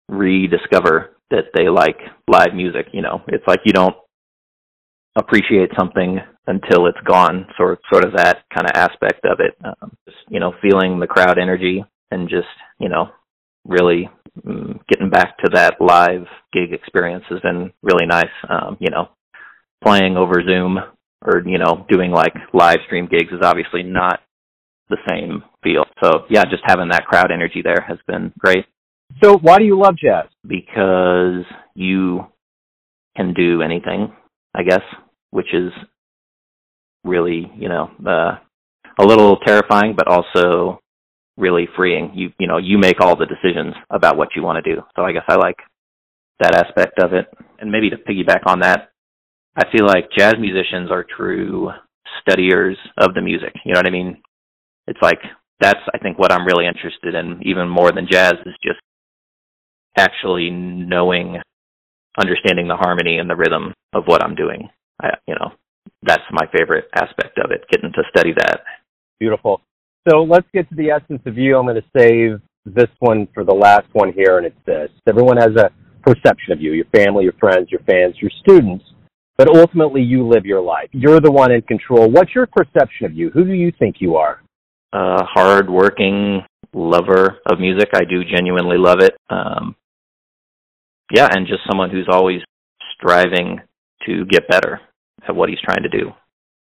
rediscover 0.09 1.17
that 1.31 1.45
they 1.55 1.69
like 1.69 1.99
live 2.29 2.55
music. 2.55 2.87
You 2.93 3.03
know, 3.03 3.23
it's 3.29 3.47
like 3.47 3.61
you 3.65 3.73
don't 3.73 3.97
appreciate 5.17 5.71
something 5.79 6.19
until 6.47 6.87
it's 6.87 7.01
gone. 7.07 7.47
Sort 7.57 7.81
sort 7.93 8.05
of 8.05 8.13
that 8.17 8.45
kind 8.55 8.67
of 8.67 8.73
aspect 8.75 9.25
of 9.25 9.39
it. 9.41 9.57
Um, 9.65 9.93
just, 10.09 10.19
you 10.29 10.41
know, 10.41 10.53
feeling 10.63 10.99
the 10.99 11.07
crowd 11.07 11.39
energy 11.39 11.85
and 12.11 12.29
just 12.29 12.49
you 12.79 12.89
know 12.89 13.11
really 13.65 14.09
mm, 14.45 14.81
getting 14.89 15.11
back 15.11 15.39
to 15.39 15.51
that 15.55 15.81
live 15.81 16.27
gig 16.53 16.73
experience 16.73 17.25
has 17.31 17.41
been 17.41 17.73
really 17.83 18.07
nice. 18.07 18.35
Um, 18.49 18.77
you 18.81 18.91
know, 18.91 19.09
playing 19.83 20.17
over 20.17 20.43
Zoom 20.47 20.79
or 21.25 21.43
you 21.47 21.59
know 21.59 21.87
doing 21.89 22.11
like 22.11 22.35
live 22.53 22.79
stream 22.87 23.09
gigs 23.11 23.33
is 23.33 23.41
obviously 23.43 23.83
not 23.83 24.21
the 24.91 24.99
same 25.09 25.43
feel. 25.63 25.85
So 26.03 26.25
yeah, 26.31 26.45
just 26.45 26.63
having 26.67 26.89
that 26.91 27.07
crowd 27.07 27.31
energy 27.31 27.63
there 27.63 27.85
has 27.87 27.99
been 28.07 28.33
great 28.39 28.67
So, 29.23 29.39
why 29.39 29.59
do 29.59 29.65
you 29.65 29.79
love 29.79 29.97
jazz? 29.97 30.27
because 30.47 31.45
you 31.75 32.27
can 33.17 33.35
do 33.35 33.63
anything, 33.63 34.13
I 34.55 34.63
guess, 34.63 34.83
which 35.31 35.53
is 35.55 35.73
really, 37.05 37.51
you 37.57 37.69
know, 37.69 37.91
uh, 38.07 38.37
a 38.99 39.05
little 39.05 39.37
terrifying, 39.39 39.95
but 39.97 40.09
also 40.09 40.81
really 41.37 41.69
freeing. 41.77 42.13
You, 42.15 42.33
you 42.39 42.47
know, 42.47 42.59
you 42.59 42.79
make 42.79 43.01
all 43.01 43.17
the 43.17 43.27
decisions 43.27 43.75
about 43.91 44.17
what 44.17 44.31
you 44.37 44.43
want 44.43 44.65
to 44.65 44.75
do. 44.75 44.83
So 44.97 45.03
I 45.03 45.13
guess 45.13 45.25
I 45.29 45.37
like 45.37 45.57
that 46.41 46.55
aspect 46.55 47.01
of 47.03 47.13
it. 47.13 47.27
And 47.59 47.71
maybe 47.71 47.91
to 47.91 47.97
piggyback 47.97 48.47
on 48.47 48.61
that, 48.61 48.91
I 49.57 49.71
feel 49.71 49.87
like 49.87 50.11
jazz 50.17 50.35
musicians 50.39 50.91
are 50.91 51.05
true 51.05 51.71
studiers 52.21 52.77
of 52.99 53.15
the 53.15 53.23
music. 53.23 53.55
You 53.65 53.75
know 53.75 53.79
what 53.79 53.87
I 53.87 53.91
mean? 53.91 54.23
It's 54.87 54.99
like 55.01 55.21
that's 55.61 55.81
I 55.95 55.99
think 55.99 56.19
what 56.19 56.33
I'm 56.33 56.47
really 56.47 56.67
interested 56.67 57.15
in 57.15 57.41
even 57.45 57.69
more 57.69 57.93
than 57.93 58.09
jazz 58.11 58.35
is 58.45 58.55
just 58.63 58.81
actually 59.97 60.51
knowing 60.51 61.41
understanding 62.21 62.69
the 62.69 62.77
harmony 62.77 63.19
and 63.19 63.31
the 63.31 63.37
rhythm 63.37 63.73
of 63.93 64.05
what 64.07 64.23
I'm 64.23 64.35
doing. 64.35 64.69
I, 65.01 65.11
you 65.27 65.35
know, 65.35 65.53
that's 66.03 66.23
my 66.31 66.47
favorite 66.57 66.89
aspect 66.95 67.39
of 67.39 67.51
it, 67.51 67.65
getting 67.71 67.93
to 67.93 68.03
study 68.11 68.33
that. 68.39 68.61
Beautiful. 69.19 69.61
So 70.09 70.23
let's 70.23 70.47
get 70.53 70.69
to 70.69 70.75
the 70.75 70.91
essence 70.91 71.23
of 71.27 71.39
you. 71.39 71.57
I'm 71.57 71.67
going 71.67 71.81
to 71.81 71.99
save 71.99 72.41
this 72.67 72.91
one 72.99 73.27
for 73.33 73.45
the 73.45 73.55
last 73.55 73.87
one 73.93 74.13
here, 74.13 74.39
and 74.39 74.47
it's 74.47 74.57
this. 74.67 74.91
Everyone 75.07 75.37
has 75.37 75.57
a 75.57 75.71
perception 76.03 76.53
of 76.53 76.61
you, 76.61 76.73
your 76.73 76.87
family, 76.95 77.25
your 77.25 77.33
friends, 77.35 77.69
your 77.71 77.81
fans, 77.81 78.15
your 78.21 78.31
students, 78.41 78.85
but 79.39 79.49
ultimately 79.49 80.03
you 80.03 80.27
live 80.29 80.45
your 80.45 80.61
life. 80.61 80.89
You're 80.93 81.21
the 81.21 81.31
one 81.31 81.53
in 81.53 81.63
control. 81.63 82.11
What's 82.11 82.35
your 82.35 82.47
perception 82.47 83.07
of 83.07 83.15
you? 83.15 83.31
Who 83.31 83.45
do 83.45 83.53
you 83.53 83.73
think 83.79 83.97
you 83.99 84.17
are? 84.17 84.43
A 84.93 85.25
hard-working 85.25 86.43
lover 86.75 87.39
of 87.47 87.59
music. 87.59 87.89
I 87.95 88.05
do 88.05 88.23
genuinely 88.25 88.77
love 88.79 88.99
it. 89.01 89.15
Um, 89.31 89.75
yeah, 91.13 91.29
and 91.31 91.47
just 91.47 91.61
someone 91.71 91.91
who's 91.91 92.09
always 92.11 92.41
striving 92.97 93.61
to 94.07 94.25
get 94.27 94.49
better 94.49 94.81
at 95.27 95.35
what 95.35 95.49
he's 95.49 95.61
trying 95.65 95.83
to 95.83 95.89
do. 95.89 96.13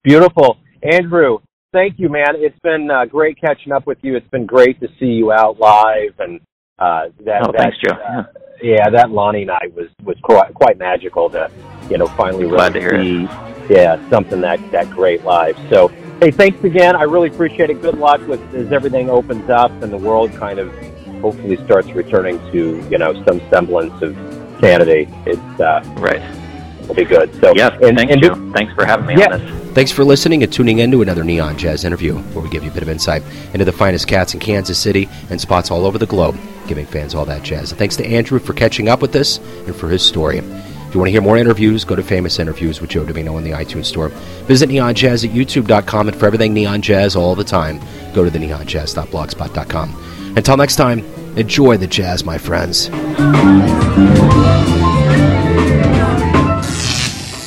Beautiful. 0.02 0.58
Andrew, 0.82 1.38
thank 1.74 1.98
you, 1.98 2.08
man. 2.08 2.36
It's 2.36 2.58
been 2.60 2.90
uh, 2.90 3.04
great 3.04 3.38
catching 3.38 3.72
up 3.72 3.86
with 3.86 3.98
you. 4.02 4.16
It's 4.16 4.28
been 4.28 4.46
great 4.46 4.80
to 4.80 4.88
see 4.98 5.06
you 5.06 5.32
out 5.32 5.58
live 5.58 6.14
and 6.20 6.40
uh 6.78 7.06
that 7.24 7.42
oh, 7.46 7.52
that 7.52 7.58
thanks, 7.58 7.76
Joe. 7.84 7.92
Uh, 7.92 8.24
yeah, 8.62 8.88
that 8.90 9.10
Lonnie 9.10 9.44
night 9.44 9.72
was 9.74 9.88
was 10.02 10.16
quite 10.22 10.52
quite 10.54 10.78
magical 10.78 11.30
to 11.30 11.50
you 11.90 11.98
know 11.98 12.06
finally 12.08 12.46
really 12.46 12.72
to 12.72 12.80
hear 12.80 13.02
see 13.02 13.28
yeah 13.72 14.10
something 14.10 14.40
that 14.40 14.58
that 14.72 14.90
great 14.90 15.22
live. 15.24 15.56
So 15.70 15.88
hey, 16.20 16.32
thanks 16.32 16.64
again. 16.64 16.96
I 16.96 17.02
really 17.02 17.28
appreciate 17.28 17.70
it. 17.70 17.80
Good 17.80 17.98
luck 17.98 18.26
with 18.26 18.40
as 18.54 18.72
everything 18.72 19.08
opens 19.08 19.48
up 19.50 19.70
and 19.82 19.92
the 19.92 19.98
world 19.98 20.32
kind 20.32 20.58
of 20.58 20.74
hopefully 21.20 21.56
starts 21.64 21.88
returning 21.92 22.38
to 22.50 22.84
you 22.90 22.98
know 22.98 23.12
some 23.24 23.40
semblance 23.50 24.02
of 24.02 24.16
sanity. 24.60 25.08
It's 25.26 25.60
uh, 25.60 25.82
Right. 25.98 26.43
It'll 26.84 26.94
be 26.94 27.04
good. 27.04 27.34
So 27.40 27.52
Yeah, 27.56 27.70
and, 27.82 27.96
thanks, 27.96 28.12
and 28.12 28.22
Joe. 28.22 28.34
Thanks 28.54 28.72
for 28.74 28.84
having 28.84 29.06
me 29.06 29.16
Yeah. 29.18 29.32
on 29.34 29.40
this. 29.40 29.74
Thanks 29.74 29.90
for 29.90 30.04
listening 30.04 30.42
and 30.44 30.52
tuning 30.52 30.78
in 30.78 30.90
to 30.92 31.02
another 31.02 31.24
Neon 31.24 31.56
Jazz 31.56 31.84
interview, 31.84 32.14
where 32.32 32.42
we 32.44 32.48
give 32.50 32.62
you 32.62 32.70
a 32.70 32.74
bit 32.74 32.82
of 32.82 32.88
insight 32.88 33.22
into 33.52 33.64
the 33.64 33.72
finest 33.72 34.06
cats 34.06 34.32
in 34.34 34.40
Kansas 34.40 34.78
City 34.78 35.08
and 35.30 35.40
spots 35.40 35.70
all 35.70 35.84
over 35.84 35.98
the 35.98 36.06
globe, 36.06 36.36
giving 36.68 36.86
fans 36.86 37.14
all 37.14 37.24
that 37.24 37.42
jazz. 37.42 37.70
And 37.72 37.78
thanks 37.78 37.96
to 37.96 38.06
Andrew 38.06 38.38
for 38.38 38.52
catching 38.52 38.88
up 38.88 39.02
with 39.02 39.16
us 39.16 39.40
and 39.66 39.74
for 39.74 39.88
his 39.88 40.02
story. 40.02 40.38
If 40.38 40.94
you 40.94 41.00
want 41.00 41.08
to 41.08 41.12
hear 41.12 41.22
more 41.22 41.36
interviews, 41.36 41.84
go 41.84 41.96
to 41.96 42.04
Famous 42.04 42.38
Interviews 42.38 42.80
with 42.80 42.90
Joe 42.90 43.02
Dimino 43.04 43.36
in 43.36 43.42
the 43.42 43.50
iTunes 43.50 43.86
Store. 43.86 44.10
Visit 44.46 44.68
Neon 44.68 44.94
Jazz 44.94 45.24
at 45.24 45.30
youtube.com, 45.30 46.06
and 46.06 46.16
for 46.16 46.26
everything 46.26 46.54
Neon 46.54 46.82
Jazz 46.82 47.16
all 47.16 47.34
the 47.34 47.42
time, 47.42 47.80
go 48.14 48.22
to 48.22 48.30
the 48.30 48.38
neonjazz.blogspot.com. 48.38 50.34
Until 50.36 50.56
next 50.56 50.76
time, 50.76 51.04
enjoy 51.36 51.76
the 51.78 51.88
jazz, 51.88 52.24
my 52.24 52.38
friends. 52.38 52.90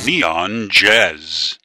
Neon 0.07 0.69
Jazz. 0.69 1.59